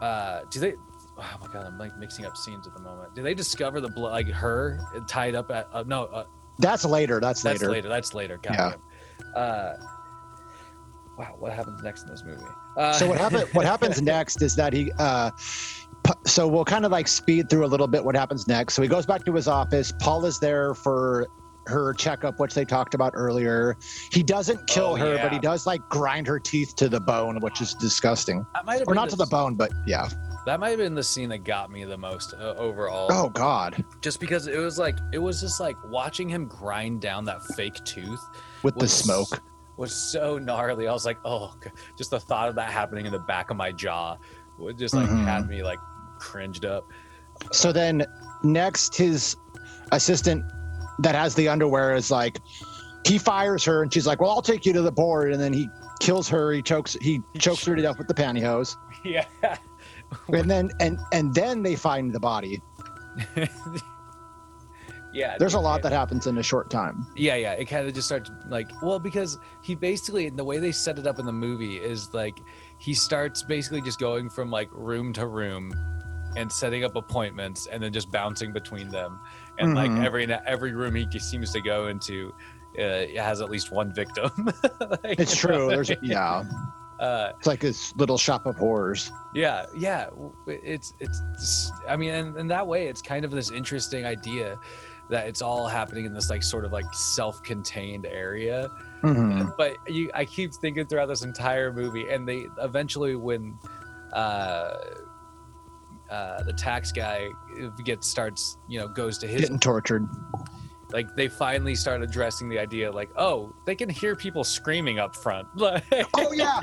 [0.00, 0.74] Uh, do they?
[1.20, 3.14] Oh my god, I'm like mixing up scenes at the moment.
[3.14, 5.68] Do they discover the blood, like her tied up at?
[5.72, 6.24] Uh, no, uh,
[6.58, 7.18] That's later.
[7.20, 7.54] That's, later.
[7.58, 7.72] that's later.
[7.72, 7.88] later.
[7.88, 8.38] That's later.
[8.42, 8.54] God
[9.34, 9.40] Yeah.
[9.40, 9.76] Uh,
[11.18, 12.44] wow, what happens next in this movie?
[12.76, 14.92] Uh, So what happen, What happens next is that he.
[14.98, 15.30] Uh,
[16.26, 18.74] so we'll kind of like speed through a little bit what happens next.
[18.74, 19.92] So he goes back to his office.
[20.00, 21.28] Paul is there for
[21.66, 23.76] her checkup, which they talked about earlier.
[24.10, 25.22] He doesn't kill Oh, her, yeah.
[25.22, 28.46] but he does like grind her teeth to the bone, which is disgusting.
[28.54, 30.08] that might have Or not to the bone, but yeah.
[30.46, 33.08] That might have been the scene that got me the most uh, overall.
[33.10, 37.26] Oh God, Just because it was like it was just like watching him grind down
[37.26, 38.24] that fake tooth
[38.62, 39.42] with the smoke.
[39.76, 40.88] was so gnarly.
[40.88, 41.54] I was like, oh,
[41.98, 44.16] just the thought of that happening in the back of my jaw
[44.58, 45.24] would just like Mhm.
[45.24, 45.78] had me like
[46.18, 46.84] cringed up.
[47.52, 48.04] So then
[48.42, 49.36] next his
[49.92, 50.44] assistant
[51.00, 52.38] that has the underwear is like
[53.06, 55.52] he fires her and she's like, Well, I'll take you to the board and then
[55.52, 55.68] he
[56.00, 58.76] kills her, he chokes he chokes her to death with the pantyhose.
[59.04, 59.26] Yeah.
[60.32, 62.60] And then and and then they find the body.
[65.12, 65.36] yeah.
[65.38, 67.06] There's a lot that happens in a short time.
[67.14, 67.52] Yeah, yeah.
[67.52, 71.06] It kind of just starts like, well, because he basically, the way they set it
[71.06, 72.40] up in the movie is like
[72.78, 75.72] he starts basically just going from like room to room
[76.38, 79.20] and setting up appointments and then just bouncing between them.
[79.58, 79.74] And Mhm.
[79.96, 82.32] like every every room he seems to go into
[82.78, 84.30] uh, has at least one victim.
[85.02, 85.68] Like, It's true.
[85.68, 86.44] There's yeah.
[87.00, 89.10] Uh, It's like this little shop of horrors.
[89.34, 90.06] yeah, yeah.
[90.10, 91.72] w- It's it's.
[91.88, 94.58] I mean, and in that way, it's kind of this interesting idea
[95.10, 98.68] that it's all happening in this like sort of like self-contained area.
[99.02, 99.56] Mhm.
[99.56, 103.58] But you, I keep thinking throughout this entire movie, and they eventually when.
[104.12, 104.76] Uh,
[106.10, 107.28] uh, the tax guy
[107.84, 110.08] gets starts, you know, goes to his Getting tortured.
[110.92, 115.14] like they finally start addressing the idea like, oh, they can hear people screaming up
[115.14, 115.48] front.
[116.14, 116.60] Oh yeah.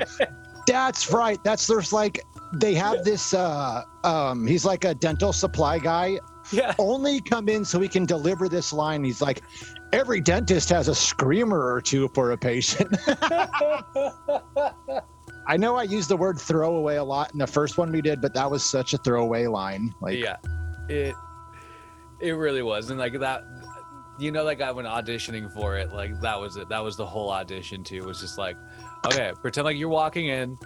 [0.66, 1.42] That's right.
[1.44, 2.20] That's there's like
[2.54, 6.18] they have this uh um he's like a dental supply guy
[6.52, 9.04] yeah, only come in so he can deliver this line.
[9.04, 9.42] He's like,
[9.92, 12.96] every dentist has a screamer or two for a patient.
[15.48, 18.20] I know I used the word throwaway a lot in the first one we did,
[18.20, 19.94] but that was such a throwaway line.
[20.00, 20.36] Like, yeah,
[20.88, 21.14] it
[22.20, 23.44] it really was, and like that,
[24.18, 26.68] you know, like I went auditioning for it, like that was it.
[26.68, 28.04] That was the whole audition too.
[28.04, 28.56] Was just like,
[29.06, 30.58] okay, pretend like you're walking in,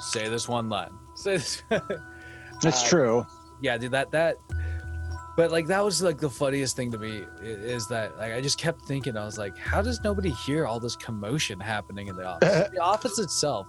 [0.00, 1.62] say this one line, say this.
[1.70, 3.26] it's Uh, true.
[3.60, 4.38] yeah, dude, that that.
[5.36, 8.58] But like that was like the funniest thing to me is that like I just
[8.58, 12.26] kept thinking I was like, how does nobody hear all this commotion happening in the
[12.26, 12.68] office?
[12.72, 13.68] the office itself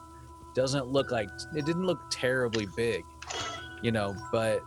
[0.60, 3.04] doesn't look like it didn't look terribly big,
[3.82, 4.62] you know, but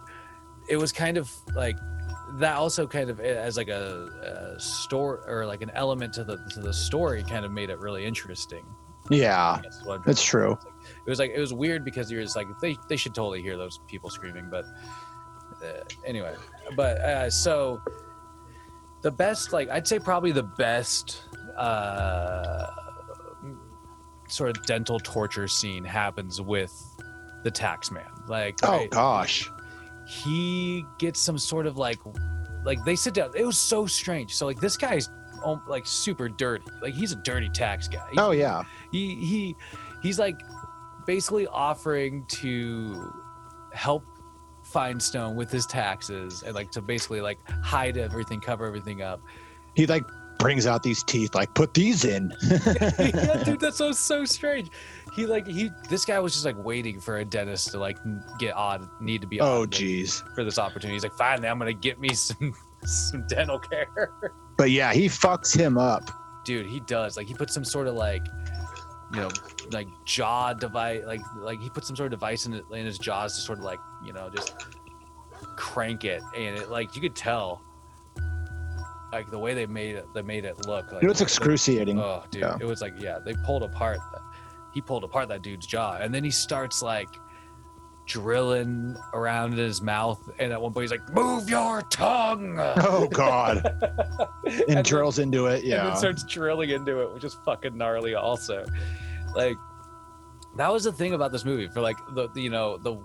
[0.69, 1.77] it was kind of like
[2.39, 6.39] that also kind of as like a, a store or like an element to the
[6.55, 8.65] to the story kind of made it really interesting.
[9.11, 10.57] Yeah, That's what I'm that's true.
[11.07, 13.57] it was like it was weird because you're just like they they should totally hear
[13.59, 14.65] those people screaming but
[15.63, 16.35] uh, anyway.
[16.77, 17.83] But uh so
[19.03, 21.23] the best like i'd say probably the best
[21.57, 22.67] uh
[24.33, 26.73] sort of dental torture scene happens with
[27.45, 29.51] the tax man like Oh right, gosh.
[30.07, 31.99] he gets some sort of like
[32.65, 35.11] like they sit down it was so strange so like this guy's
[35.45, 38.63] um, like super dirty like he's a dirty tax guy He- Oh yeah.
[38.93, 39.57] he he
[40.03, 40.41] he's like
[41.07, 43.13] basically offering to
[43.73, 44.05] help
[44.73, 49.21] Feinstone with his taxes and like to basically like hide everything, cover everything up.
[49.75, 50.05] He like
[50.43, 52.35] brings out these teeth, like put these in.
[52.51, 54.71] yeah, dude, that's so so strange.
[55.15, 57.97] He like he this guy was just like waiting for a dentist to like
[58.39, 60.23] get on need to be oh on geez.
[60.35, 60.95] for this opportunity.
[60.95, 64.11] He's like, finally, I'm gonna get me some some dental care.
[64.59, 66.11] But yeah, he fucks him up.
[66.45, 68.25] dude he does like he puts some sort of like
[69.13, 69.31] you know
[69.71, 73.35] like jaw device like like he puts some sort of device in, in his jaws
[73.35, 74.55] to sort of like you know just
[75.57, 77.63] crank it and it like you could tell
[79.13, 81.99] like the way they made it they made it look like know, it's excruciating.
[82.01, 82.57] oh dude Yeah.
[82.61, 84.23] it was like yeah they pulled apart that
[84.73, 87.09] he pulled apart that dude's jaw and then he starts like
[88.07, 93.07] drilling around in his mouth and at one point he's like move your tongue Oh
[93.09, 93.65] god.
[94.45, 95.63] and And then- drills into it.
[95.65, 95.85] Yeah.
[95.85, 98.15] then starts drilling into it, which is fucking gnarly.
[98.15, 98.65] Also,
[99.37, 99.57] like
[100.57, 102.97] that was the thing about this movie for like the, you know the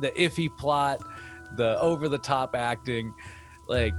[0.00, 1.00] the iffy plot,
[1.56, 3.14] the over the top acting,
[3.68, 3.94] like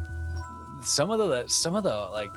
[0.82, 2.32] some of the some of the like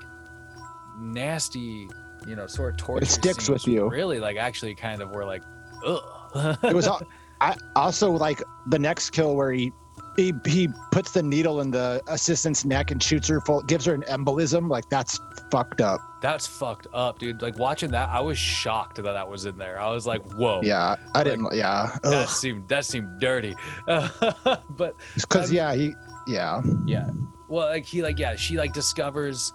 [0.99, 1.89] nasty
[2.27, 3.89] you know sort of torture It sticks with you.
[3.89, 5.43] really like actually kind of were like
[5.85, 6.59] ugh.
[6.63, 6.89] It was
[7.41, 9.73] I also like the next kill where he
[10.17, 13.93] he he puts the needle in the assistant's neck and shoots her full gives her
[13.95, 16.01] an embolism like that's fucked up.
[16.23, 17.43] That's fucked up dude.
[17.43, 19.79] Like watching that i was shocked that that was in there.
[19.79, 20.61] I was like whoa.
[20.63, 21.99] Yeah i didn't yeah.
[22.03, 23.55] that seemed that seemed dirty.
[23.87, 25.95] But because yeah he
[26.27, 26.63] yeah.
[26.87, 27.09] Yeah.
[27.49, 29.53] Well like he like yeah she like discovers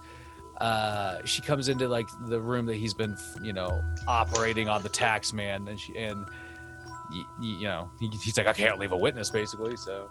[0.60, 4.88] uh she comes into like the room that he's been you know operating on the
[4.88, 6.24] tax man and she and
[7.10, 10.08] y- y- you know he, he's like i can't leave a witness basically so.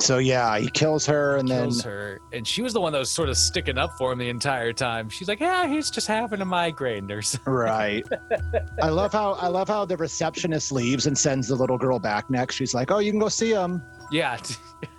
[0.00, 2.98] So yeah he kills her and then kills her and she was the one that
[2.98, 5.08] was sort of sticking up for him the entire time.
[5.08, 7.52] She's like yeah he's just having a migraine or something.
[7.52, 8.04] Right.
[8.82, 12.28] I love how i love how the receptionist leaves and sends the little girl back
[12.30, 12.56] next.
[12.56, 13.82] She's like oh you can go see him.
[14.10, 14.38] Yeah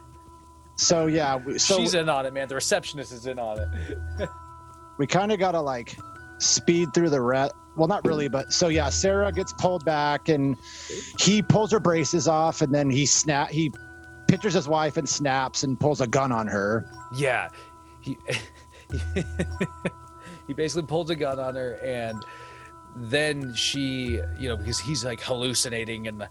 [0.79, 2.47] so yeah we- so she's in on it man.
[2.47, 4.29] The receptionist is in on it.
[4.97, 5.97] we kind of gotta like
[6.37, 10.55] speed through the ret well not really but so yeah sarah gets pulled back and
[11.19, 13.71] he pulls her braces off and then he snap he
[14.29, 16.85] pictures his wife and snaps and pulls a gun on her.
[17.15, 17.49] Yeah,
[17.99, 18.15] he
[20.47, 22.23] he basically pulls a gun on her, and
[22.95, 26.27] then she, you know, because he's like hallucinating and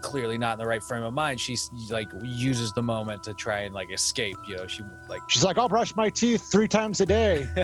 [0.00, 1.40] clearly not in the right frame of mind.
[1.40, 4.36] She's like uses the moment to try and like escape.
[4.46, 7.46] You know, she like she's like i'll brush my teeth three times a day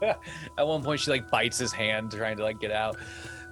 [0.00, 2.96] at one point she like bites his hand trying to like get out,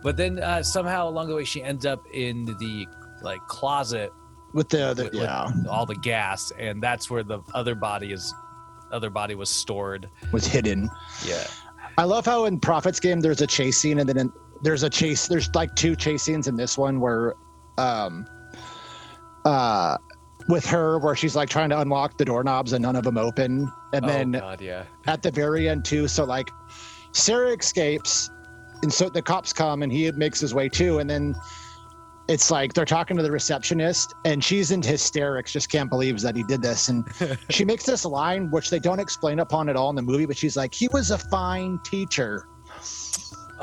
[0.03, 2.87] but then uh, somehow along the way she ends up in the
[3.23, 4.13] like closet
[4.53, 8.13] with the, the with, with yeah all the gas, and that's where the other body
[8.13, 8.33] is.
[8.93, 10.09] Other body was stored.
[10.31, 10.89] was hidden
[11.27, 11.45] Yeah.
[11.99, 14.91] i love how in prophet's game there's a chase scene and then in, there's a
[14.91, 17.35] chase there's like two chase scenes in this one where
[17.79, 18.27] um
[19.45, 19.97] uh
[20.49, 23.71] with her where she's like trying to unlock the doorknobs and none of them open
[23.93, 24.85] and oh then God, yeah.
[25.07, 26.07] at the very end too.
[26.07, 26.51] So like
[27.13, 28.31] Sarah escapes
[28.83, 30.99] and so the cops come and he makes his way too.
[30.99, 31.35] And then
[32.29, 36.37] it's like they're talking to the receptionist and she's in hysterics, just can't believe that
[36.37, 36.89] he did this.
[36.89, 37.07] And
[37.51, 40.37] she makes this line, which they don't explain upon at all in the movie, but
[40.37, 42.47] she's like, he was a fine teacher.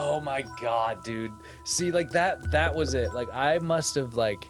[0.03, 1.31] Oh my god, dude.
[1.63, 3.13] See, like that that was it.
[3.13, 4.49] Like I must have like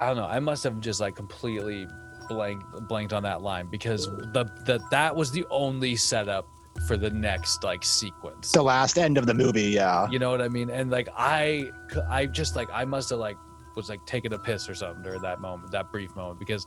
[0.00, 1.86] I don't know, I must have just like completely
[2.26, 6.48] blanked blanked on that line because the the that was the only setup
[6.86, 8.52] for the next like sequence.
[8.52, 10.08] The last end of the movie, yeah.
[10.10, 10.70] you know what I mean?
[10.70, 11.70] And like I
[12.08, 13.36] I just like I must have like
[13.76, 16.66] was like taking a piss or something during that moment, that brief moment, because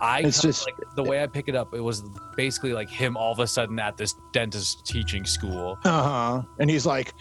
[0.00, 2.02] I It's kinda, just- like the way I pick it up, it was
[2.36, 5.78] basically like him all of a sudden at this dentist teaching school.
[5.84, 6.42] Uh-huh.
[6.58, 7.12] And he's like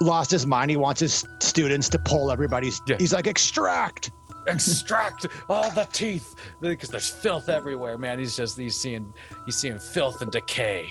[0.00, 0.70] lost his mind.
[0.70, 2.96] He wants his students to pull everybody's Yeah.
[2.98, 4.12] he's like extract.
[4.46, 9.12] extract all the teeth because there's filth everywhere man he's just he's seeing
[9.44, 10.88] he's seeing filth and decay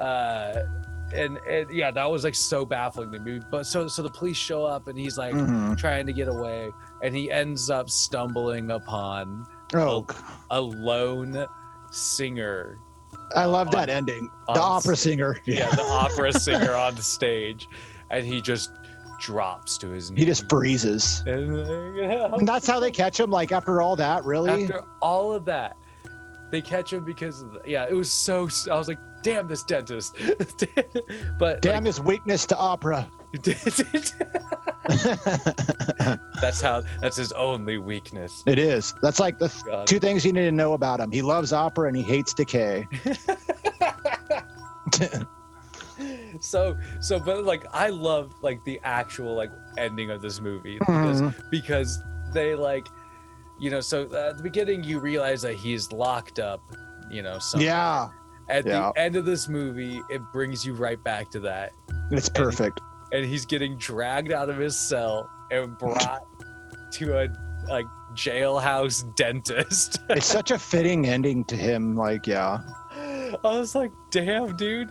[0.00, 0.54] uh
[1.14, 4.36] and, and yeah that was like so baffling to me but so so the police
[4.36, 5.76] show up and he's like Mhm.
[5.78, 6.70] trying to get away
[7.02, 10.06] and he ends up stumbling upon Oh
[10.50, 11.46] a lone
[11.90, 12.78] singer
[13.34, 14.30] I love that ending.
[14.46, 15.40] The opera singer.
[15.46, 17.66] yeah, the opera singer on the stage,
[18.10, 18.70] and he just
[19.18, 20.18] drops to his knees.
[20.20, 21.24] He just freezes.
[21.26, 21.56] And,
[21.98, 23.30] like, And that's how they catch him.
[23.30, 24.64] Like after all that, really.
[24.64, 25.76] After all of that,
[26.52, 28.48] they catch him because the, yeah, it was so.
[28.70, 30.16] I was like, damn this dentist,
[31.38, 33.08] but Damn his weakness to opera.
[36.40, 36.82] that's how.
[37.00, 38.44] That's his only weakness.
[38.46, 38.94] It is.
[39.02, 39.86] That's like the God.
[39.88, 41.10] two things you need to know about him.
[41.10, 42.86] He loves opera and he hates decay.
[46.40, 51.22] So so, but like I love like the actual like ending of this movie because
[51.22, 51.50] Mhm.
[51.50, 52.02] because
[52.34, 52.86] they like,
[53.58, 56.60] you know, so at the beginning you realize that he's locked up,
[57.10, 57.38] you know.
[57.38, 57.66] Somewhere.
[57.68, 58.08] yeah,
[58.48, 58.92] At yeah.
[58.94, 61.72] the end of this movie, it brings you right back to that.
[62.10, 62.80] it's perfect.
[63.12, 66.24] and he's getting dragged out of his cell and brought
[66.92, 67.28] to a
[67.68, 69.98] like jailhouse dentist.
[70.10, 71.96] It's such a fitting ending to him.
[71.96, 72.60] Like, yeah.
[73.44, 74.90] I was like, damn, dude.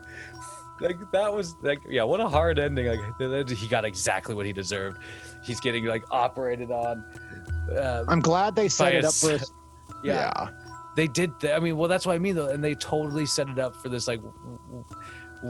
[0.82, 2.88] Like that was like, yeah, what a hard ending.
[2.88, 5.02] Like he got exactly what he deserved.
[5.42, 7.06] He's getting like operated on.
[7.72, 9.32] Uh, I'm glad they set it up for.
[10.04, 10.50] yeah, yeah.
[10.96, 11.40] They did.
[11.40, 13.76] Th- I mean, well, that's what I mean though, and they totally set it up
[13.76, 14.86] for this like w- w-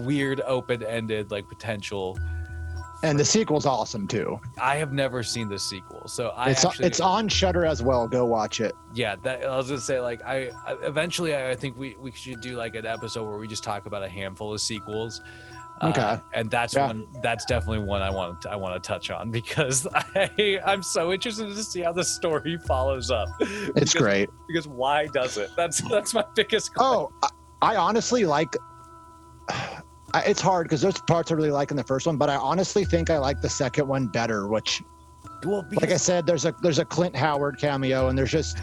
[0.06, 2.18] weird open-ended like potential.
[3.04, 4.40] And the sequel's awesome too.
[4.60, 8.08] I have never seen the sequel, so I it's actually, it's on Shudder as well.
[8.08, 8.74] Go watch it.
[8.96, 12.12] yeah that i was gonna say like i, I eventually I, I think we we
[12.12, 15.22] should do like an episode where we just talk about a handful of sequels
[15.82, 16.22] Uh, Okay.
[16.34, 16.88] and that's Yeah.
[16.88, 20.82] one that's definitely one i want to i want to touch on because i i'm
[20.82, 24.30] so interested to see how the story follows up It's Because- great.
[24.48, 27.30] because why does it that's that's my biggest Oh, I,
[27.62, 28.56] I honestly like.
[29.50, 32.36] I- It's hard because there's parts I really like in the first one, but I
[32.36, 34.48] honestly think I like the second one better.
[34.48, 34.82] Which,
[35.44, 38.58] well like I said, there's a there's a Clint Howard cameo, and there's just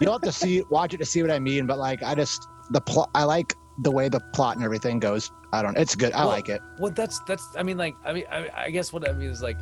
[0.00, 1.66] you'll have to see watch it to see what I mean.
[1.66, 3.10] But like, I just the plot.
[3.14, 5.30] I like the way the plot and everything goes.
[5.54, 5.76] I don't.
[5.78, 6.12] It's good.
[6.12, 6.60] I Well, like it.
[6.78, 9.42] well that's that's i mean like i mean i, I guess what i mean is
[9.42, 9.58] like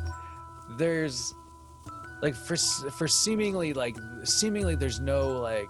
[0.77, 1.33] there's
[2.21, 2.55] like for
[2.97, 5.69] for seemingly like seemingly there's no like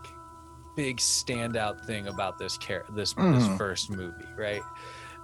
[0.76, 3.58] big standout thing about this char- this this Mhm.
[3.58, 4.62] first movie right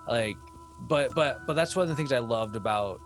[0.08, 0.38] like
[0.82, 3.00] but but but that's one of the things i loved about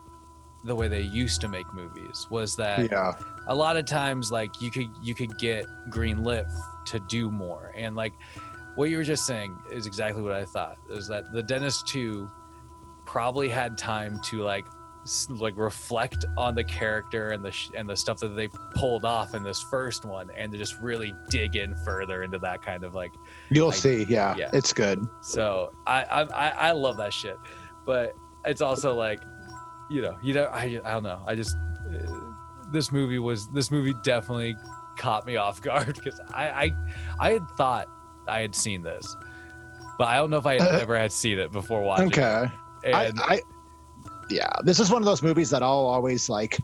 [0.65, 3.13] the way they used to make movies was that Yeah.
[3.47, 6.45] a lot of times like you could you could get greenlit
[6.85, 8.13] to do more and like
[8.75, 12.29] what you were just saying is exactly what i thought is that the dentist 2
[13.05, 14.65] probably had time to like
[15.29, 19.35] like reflect on the character and the sh- and the stuff that they pulled off
[19.35, 22.95] in this first one and to just really dig in further into that kind of
[22.95, 23.11] like
[23.49, 24.05] You'll Like, see.
[24.07, 24.49] Yeah, yeah.
[24.53, 25.05] It's good.
[25.21, 27.37] so I, I I I love that shit,
[27.85, 28.13] but
[28.45, 29.19] it's also like,
[29.89, 31.21] you know, you know, I I don't know.
[31.27, 31.57] I just
[31.93, 32.19] uh,
[32.71, 34.55] this movie was this movie definitely
[34.97, 36.71] caught me off guard because I I
[37.19, 37.89] I had thought
[38.27, 39.15] I had seen this,
[39.97, 42.07] but I don't know if I had Uh, ever had seen it before watching.
[42.07, 42.17] it.
[42.17, 42.51] Okay.
[42.93, 43.41] I, And I,
[44.29, 46.57] yeah, this is one of those movies that I'll always like.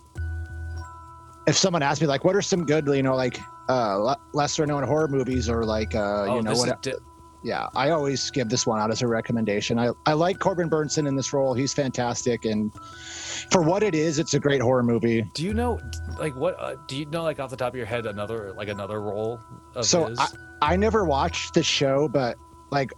[1.47, 4.83] If someone asks me like, what are some good, you know, like uh, lesser known
[4.83, 6.81] horror movies or like, uh, oh, you know, what?
[6.81, 6.93] di-
[7.43, 9.79] yeah, I always give this one out as a recommendation.
[9.79, 11.53] I I like Corbin Bernsen in this role.
[11.53, 12.73] He's fantastic, and
[13.51, 15.21] for what it is, it's a great horror movie.
[15.33, 15.79] do you know
[16.17, 18.67] like what uh, do you know like off the top of your head another like
[18.67, 19.39] another role
[19.75, 20.19] of So his?
[20.61, 22.37] I never watched the show, but
[22.71, 22.91] like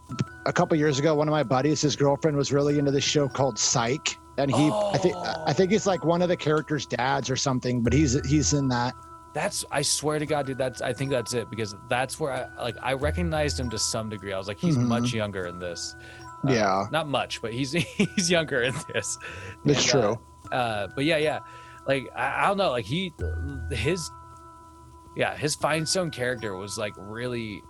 [0.46, 3.28] a couple years ago, one of my buddies, his girlfriend was really into this show
[3.28, 7.30] called Psych, and he, I think, I think he's like one of the characters' dads
[7.30, 8.94] or something, but he's he's in that.
[9.34, 10.58] That's I swear to God, dude.
[10.58, 14.10] That's I think that's it because that's where I like I recognized him to some
[14.10, 14.34] degree.
[14.34, 14.88] I was like, he's Mhm.
[14.88, 15.96] much younger in this.
[16.48, 19.18] Uh, Yeah, not much, but he's he's younger in this.
[19.66, 20.20] it's And, true.
[20.52, 21.40] Uh, uh, but yeah, yeah.
[21.88, 22.72] Like I, I don't know.
[22.72, 23.14] Like he,
[23.72, 24.12] his,
[25.16, 27.62] yeah, his Feinstone character was like really.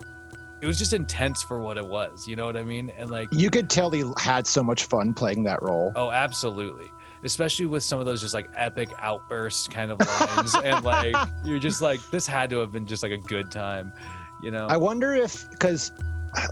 [0.62, 2.28] It was just intense for what it was.
[2.28, 2.92] You know what I mean?
[2.96, 5.92] And like, You could tell he had so much fun playing that role.
[5.96, 6.86] oh, absolutely.
[7.24, 11.60] Especially with some of those just like epic outbursts kind of lines, and like you're
[11.60, 13.94] just like, this had to have been just like a good time,
[14.42, 14.68] you know?
[14.68, 15.92] I wonder if because,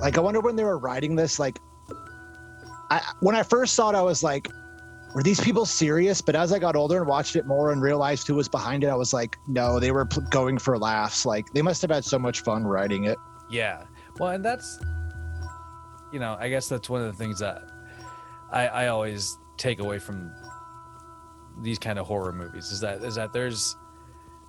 [0.01, 1.39] like, I wonder when they were writing this.
[1.39, 1.59] Like,
[2.91, 4.47] I when I first saw it, I was like,
[5.15, 6.21] were these people serious?
[6.21, 8.87] But as I got older and watched it more and realized who was behind it,
[8.87, 11.25] I was like, no, they were going for laughs.
[11.25, 13.17] Like, they must have had so much fun writing it.
[13.49, 13.85] Yeah.
[14.19, 14.79] Well, and that's,
[16.13, 17.63] you know, I guess that's one of the things that
[18.51, 20.31] I, I always take away from
[21.61, 23.75] these kind of horror movies is that is that there's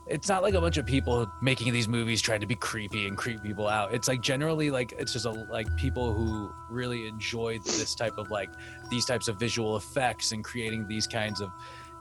[0.07, 3.17] it's not like a bunch of people making these movies trying to be creepy and
[3.17, 3.95] creep people out.
[3.95, 8.31] It's like generally like it's just a, like people who really enjoy this type of
[8.31, 8.51] like
[8.91, 11.53] these types of visual effects and creating these kinds of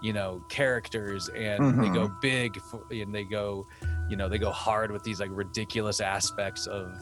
[0.02, 3.68] you know characters and they go big for, and they go
[4.10, 6.98] you know they go hard with these like ridiculous aspects of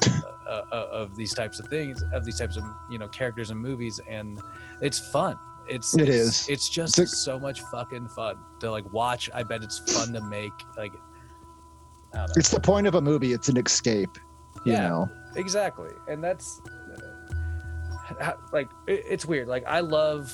[0.47, 3.59] uh, uh, of these types of things, of these types of you know characters and
[3.59, 4.39] movies, and
[4.81, 5.37] it's fun.
[5.69, 6.49] It's It it's.
[6.49, 9.29] It's just It's a- so much fucking fun to like watch.
[9.33, 10.51] I bet it's fun to make.
[10.77, 10.93] Like,
[12.13, 12.33] I don't know.
[12.37, 13.33] It's the point of a movie.
[13.33, 14.17] It's an escape.
[14.65, 14.87] You Yeah.
[14.89, 15.09] know.
[15.35, 16.61] exactly and that's
[18.19, 20.33] uh, like it, it's weird like i love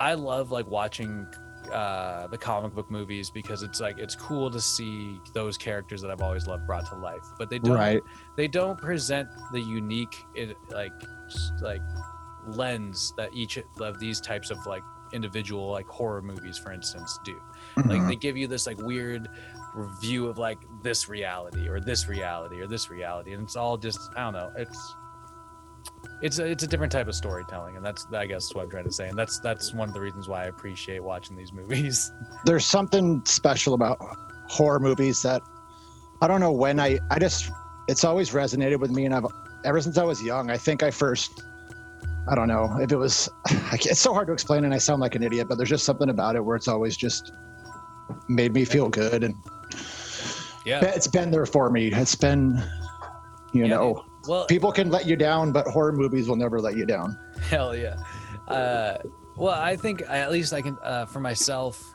[0.00, 1.26] i love like watching
[1.72, 6.10] uh the comic book movies because it's like it's cool to see those characters that
[6.10, 8.00] i've always loved brought to life but they don't Right.
[8.36, 10.92] they don't present the unique it, like
[11.60, 11.82] like
[12.56, 14.82] lens that each of these types of like
[15.12, 17.40] individual like horror movies for instance do
[17.76, 18.08] like Mhm.
[18.08, 19.28] they give you this like weird
[19.74, 23.98] review of like this reality or this reality or this reality and it's all just
[24.16, 24.94] i don't know it's
[26.20, 28.84] it's a, it's a different type of storytelling and that's i guess what i'm trying
[28.84, 32.12] to say and that's that's one of the reasons why i appreciate watching these movies
[32.44, 33.98] There's something special about
[34.48, 35.42] horror movies that
[36.20, 37.50] I don't know when I I just
[37.88, 39.24] it's always resonated with me, and I've
[39.64, 40.50] ever since I was young.
[40.50, 41.44] I think I first.
[42.28, 43.28] I don't know if it was.
[43.72, 45.46] It's so hard to explain, and I sound like an idiot.
[45.48, 47.32] But there's just something about it where it's always just
[48.28, 49.34] made me feel good, and
[50.64, 51.88] yeah it's been there for me.
[51.92, 52.62] It's been,
[53.52, 56.76] you Yeah, know, well people can let you down, but horror movies will never let
[56.76, 57.18] you down.
[57.50, 57.96] Hell yeah.
[58.46, 58.96] Uh,
[59.36, 61.94] well, I think at least I can, uh, for myself,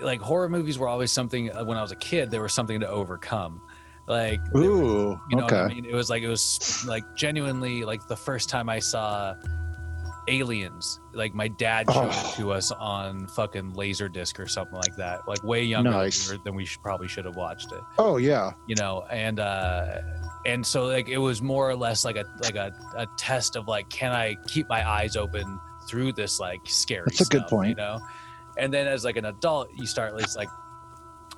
[0.00, 2.80] like horror movies were always something uh, when I was a kid, they were something
[2.80, 3.62] to overcome.
[4.08, 5.62] Like, Ooh, you know okay.
[5.62, 5.84] what I mean?
[5.84, 9.34] It was like, it was like genuinely like the first time I saw
[10.28, 12.30] aliens, like my dad showed Oh.
[12.32, 16.04] it to us on fucking Laserdisc or something like that, like way younger than we
[16.04, 16.30] Nice.
[16.30, 19.98] were- than we should, probably should have watched it Oh yeah, you know and uh
[20.46, 23.68] and so like it was more or less like a like a, a test of
[23.68, 27.68] like can i keep my eyes open through this like scary That's a good point.
[27.70, 28.00] you know
[28.58, 30.48] and then as like an adult you start at least like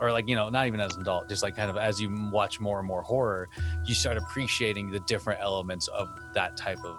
[0.00, 2.10] or like you know not even as an adult just like kind of as you
[2.32, 3.48] watch more and more horror
[3.86, 6.96] you start appreciating the different elements of that type of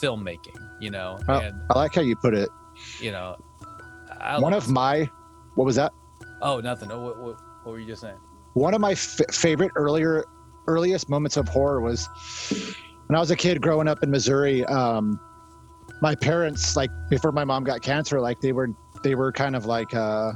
[0.00, 1.38] filmmaking you know Oh.
[1.38, 2.48] and I like how you put it.
[3.00, 3.36] you know
[4.20, 5.08] I One of my,
[5.54, 5.92] what was that?
[6.42, 8.18] oh nothing oh, what, what, what were you just saying
[8.54, 10.24] one of my f- favorite earlier
[10.66, 12.08] earliest moments of horror was
[13.06, 14.64] when I was a kid growing up in Missouri.
[14.66, 15.18] Um,
[16.00, 18.70] my parents, like before my mom got cancer, like they were
[19.02, 20.32] they were kind of like uh,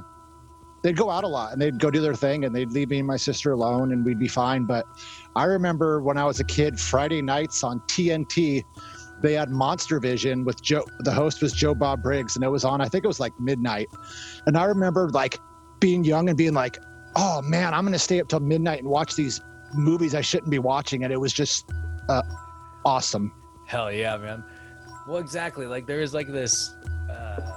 [0.85, 2.99] they'd go out a lot and they'd go do their thing and they'd leave me
[2.99, 4.67] and my sister alone and we'd be fine.
[4.67, 4.87] But
[5.35, 8.63] I remember when I was a kid, Friday nights on TNT.
[9.23, 10.85] They had Monster Vision with Joe.
[11.01, 12.83] The host was Joe Bob Briggs, and it was on.
[12.83, 13.89] I think it was like midnight.
[14.47, 15.39] And I remember like
[15.81, 16.79] being young and being like,
[17.17, 19.41] oh man, I'm gonna stay up till midnight and watch these
[19.73, 21.73] movies I shouldn't be watching, and it was just
[22.11, 22.23] uh,
[22.85, 23.33] awesome.
[23.67, 24.45] Hell yeah, man.
[25.09, 25.67] Well, exactly.
[25.67, 26.75] Like there is like this.
[27.11, 27.54] Uh,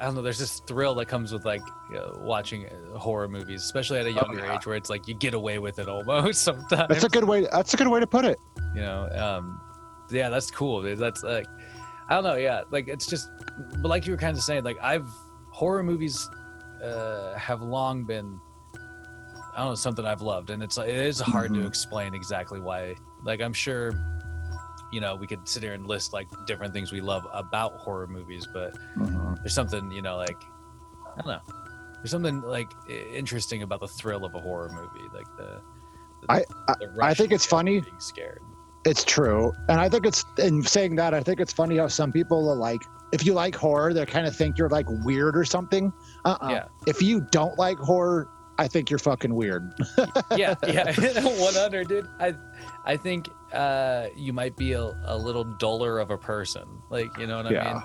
[0.00, 0.22] I don't know.
[0.22, 4.06] There's this thrill that comes with like you know, watching uh, horror movies, especially at
[4.06, 4.56] a younger yeah.
[4.56, 6.88] age, where it's like you get away with it almost sometimes.
[6.88, 7.46] That's a good way.
[7.50, 8.38] That's a good way to put it.
[8.74, 9.08] you know.
[9.10, 9.60] Um,
[10.10, 10.82] yeah, that's cool.
[10.82, 10.98] dude.
[10.98, 11.46] That's like,
[12.08, 12.36] I don't know.
[12.36, 13.28] Yeah, like it's just,
[13.82, 15.08] but like you were kind of saying, like I've
[15.50, 16.28] horror movies
[16.82, 18.38] uh, have long been.
[19.54, 21.66] I don't know something I've loved, and it's like it is hard to Mhm.
[21.66, 22.94] explain exactly why.
[23.24, 23.90] Like I'm sure,
[24.92, 28.06] you know, we could sit here and list like different things we love about horror
[28.06, 29.34] movies, but mm-hmm.
[29.36, 30.42] there's something you know, like
[31.16, 31.40] I don't know,
[31.96, 35.60] there's something like interesting about the thrill of a horror movie, like the.
[36.22, 36.44] the I-
[36.80, 37.80] the I think it's funny.
[37.80, 38.42] Being scared.
[38.84, 41.12] It's true, and I think it's in saying that.
[41.12, 42.80] I think it's funny how some people are like,
[43.12, 45.92] if you like horror, they kind of think you're like weird or something.
[46.24, 46.48] Uh-uh.
[46.48, 46.64] Yeah.
[46.86, 48.28] If you don't like horror,
[48.58, 49.72] I think you're fucking weird.
[50.36, 52.08] yeah, yeah, 100, dude.
[52.18, 52.34] I,
[52.88, 56.66] I think uh, you might be a, a little duller of a person.
[56.90, 57.72] Like, you know what I Yeah.
[57.74, 57.82] mean?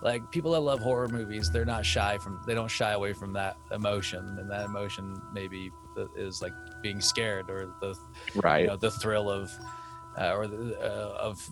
[0.00, 2.40] Like people that love horror movies, they're not shy from.
[2.46, 5.70] They don't shy away from that emotion, and that emotion maybe
[6.16, 6.52] is like
[6.82, 7.94] being scared or the
[8.34, 8.62] Right.
[8.62, 9.50] you know the thrill of,
[10.20, 11.48] uh, or the, uh, of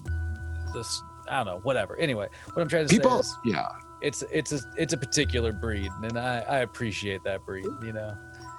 [0.74, 1.02] this.
[1.30, 1.60] I don't know.
[1.60, 1.96] Whatever.
[1.96, 3.20] Anyway, what I'm trying to say People.
[3.20, 3.68] is, Yeah.
[4.02, 7.66] it's it's a it's a particular breed, and I I appreciate that breed.
[7.82, 8.16] You know.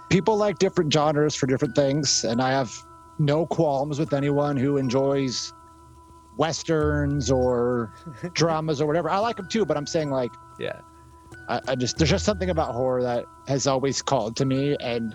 [0.10, 2.72] people like different genres for different things and i have
[3.20, 5.54] no qualms with anyone who enjoys
[6.38, 7.94] westerns or
[8.34, 10.80] dramas or whatever i like them too but i'm saying like Yeah.
[11.48, 15.14] I, I just there's just something about horror that has always called to me and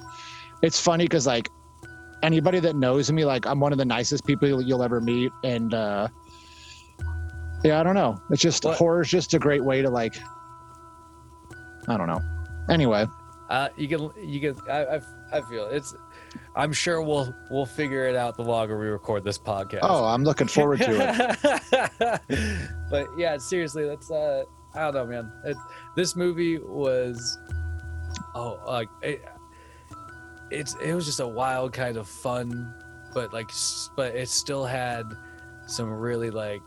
[0.62, 1.48] it's funny because like
[2.22, 5.74] anybody that knows me like i'm one of the nicest people you'll, ever meet and
[5.74, 6.06] uh
[7.64, 10.16] yeah i don't know it's just What- horror is just a great way to like
[11.88, 12.20] i don't know
[12.70, 13.06] anyway
[13.50, 14.54] Uh, you can, you can.
[14.70, 15.00] I, I,
[15.32, 15.94] I feel it's.
[16.58, 19.80] I'm sure we'll we'll figure it out the longer we record this podcast.
[19.82, 22.58] oh i'm looking forward to it
[22.90, 24.10] but yeah, seriously, that's.
[24.10, 24.44] Uh,
[24.74, 25.32] I don't know, man.
[25.44, 25.56] It,
[25.96, 27.38] this movie was.
[28.34, 29.24] Oh, like it,
[30.50, 32.74] it's it was just a wild kind of fun
[33.14, 33.50] but like,
[33.96, 35.12] but it still had
[35.66, 36.62] some really like,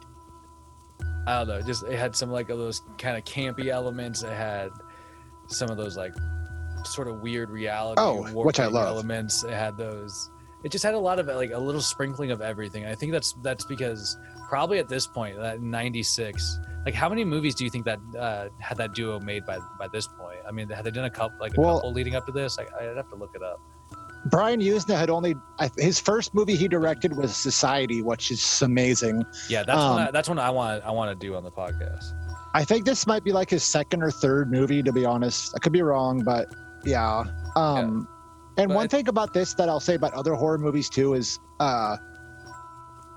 [1.28, 4.24] I don't know, just it had some like of those kind of campy elements.
[4.24, 4.72] It had
[5.48, 6.14] some of those like
[6.86, 8.02] sort of weird reality.
[8.02, 8.88] Oh, which I love.
[8.88, 9.44] Elements.
[9.44, 10.30] It had those.
[10.64, 12.86] It just had a lot of like a little sprinkling of everything.
[12.86, 14.18] I think that's that's because
[14.48, 16.60] probably at this point, that '96.
[16.86, 19.88] Like, how many movies do you think that uh, had that duo made by by
[19.88, 20.40] this point?
[20.48, 22.58] I mean, had they done a couple like a Well- couple leading up to this?
[22.60, 23.60] I, I'd have to look it up.
[24.26, 25.34] Brian Yuzna had only
[25.80, 29.26] his first movie he directed was Society, which is amazing.
[29.50, 30.08] Yeah, that's Um, one.
[30.08, 30.84] I, that's one I want.
[30.86, 32.06] I want to do on the podcast.
[32.54, 35.54] I think this might be like his second or third movie, to be honest.
[35.56, 36.54] I could be wrong, but
[36.86, 37.24] yeah.
[37.56, 38.08] Um,
[38.58, 41.40] and But one thing about this that I'll say about other horror movies too is,
[41.60, 41.98] uh,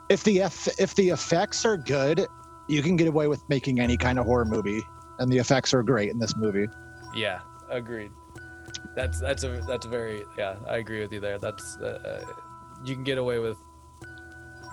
[0.08, 2.26] if the eff- if the effects are good,
[2.68, 4.82] you can get away with making any kind of horror movie,
[5.18, 6.66] and the effects are great in this movie.
[7.14, 7.40] Yeah,
[7.70, 8.10] agreed.
[8.94, 10.56] That's that's a that's a very yeah.
[10.68, 11.38] I agree with you there.
[11.38, 12.32] That's uh, uh,
[12.84, 13.56] you can get away with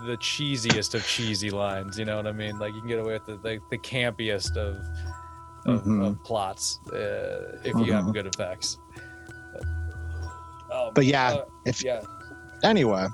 [0.06, 1.98] the cheesiest of cheesy lines.
[1.98, 2.58] You know what I mean?
[2.60, 4.78] Like you can get away with the the, the campiest of
[5.66, 6.08] of, Mhm.
[6.08, 8.14] of plots uh, if you have Mhm.
[8.14, 8.78] good effects.
[10.72, 12.01] But, um, But yeah, uh, if yeah.
[12.63, 13.07] anyway,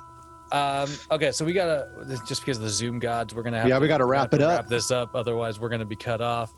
[0.52, 1.88] Um, okay, so we gotta
[2.28, 4.42] just because of the Zoom gods, we're gonna have Yeah, to, we gotta wrap it
[4.42, 4.60] up.
[4.62, 6.54] Wrap this up, otherwise we're gonna be cut off.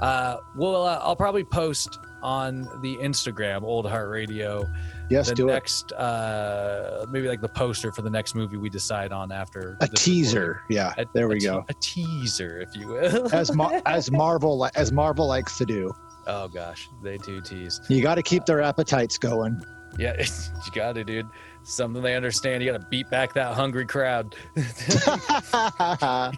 [0.00, 4.64] Uh, well, uh, I'll probably post on the Instagram, Old Heart Radio,
[5.10, 5.52] yes, the do it.
[5.52, 9.88] next, uh, maybe like the poster for the next movie we decide on after A
[9.88, 10.92] teaser, yeah.
[10.98, 11.64] A- there a we te- go.
[11.68, 13.34] A teaser, if you will.
[13.34, 15.94] As Mar- as Marvel li- as Marvel likes to do,
[16.26, 17.80] oh gosh, they do tease.
[17.88, 19.62] you got to keep their appetites going.
[19.98, 21.28] Yeah, you got it, dude.
[21.62, 22.62] Something they understand.
[22.62, 24.34] You got to beat back that hungry crowd.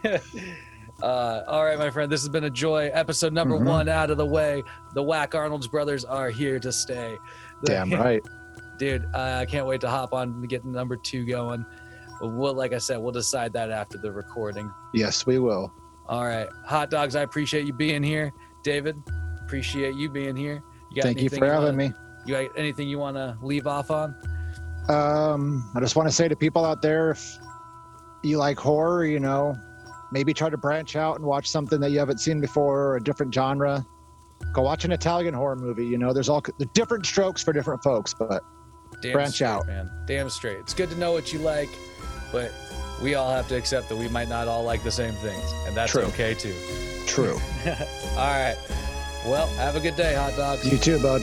[1.01, 2.11] Uh, all right, my friend.
[2.11, 2.91] This has been a joy.
[2.93, 3.67] Episode number Mhm.
[3.67, 4.65] one out of the way.
[4.95, 7.17] The Whack Arnold's brothers are here to stay.
[7.65, 8.21] Damn right.
[8.79, 9.05] dude.
[9.15, 11.65] uh, I can't wait to hop on and get number two going.
[12.21, 14.73] We'll, like I said, we'll decide that after the recording.
[14.93, 15.73] Yes, we will.
[16.09, 17.15] All right, hot dogs.
[17.15, 18.33] I appreciate you being here,
[18.65, 19.01] David.
[19.45, 20.65] Appreciate you being here.
[20.91, 21.93] You got Thank you for having me.
[22.29, 24.15] You got anything you want to leave off on?
[24.91, 27.39] Um, I just want to say to people out there, if
[28.23, 29.57] you like horror, you know,
[30.13, 33.03] maybe try to branch out and watch something that you haven't seen before or a
[33.03, 33.83] different genre.
[34.53, 35.87] Go watch an Italian horror movie.
[35.87, 38.43] You know, there's all the different strokes for different folks, but
[39.01, 39.67] Damn Branch straight, out.
[39.67, 39.91] man.
[40.07, 40.59] Damn straight.
[40.59, 41.71] It's good to know what you like,
[42.31, 42.53] but
[43.03, 45.75] we all have to accept that we might not all like the same things, and
[45.75, 46.03] that's True.
[46.03, 46.55] okay too.
[47.07, 47.39] true.
[48.11, 48.57] all right.
[49.25, 50.71] Well, have a good day, hot dogs.
[50.71, 51.23] You too, bud.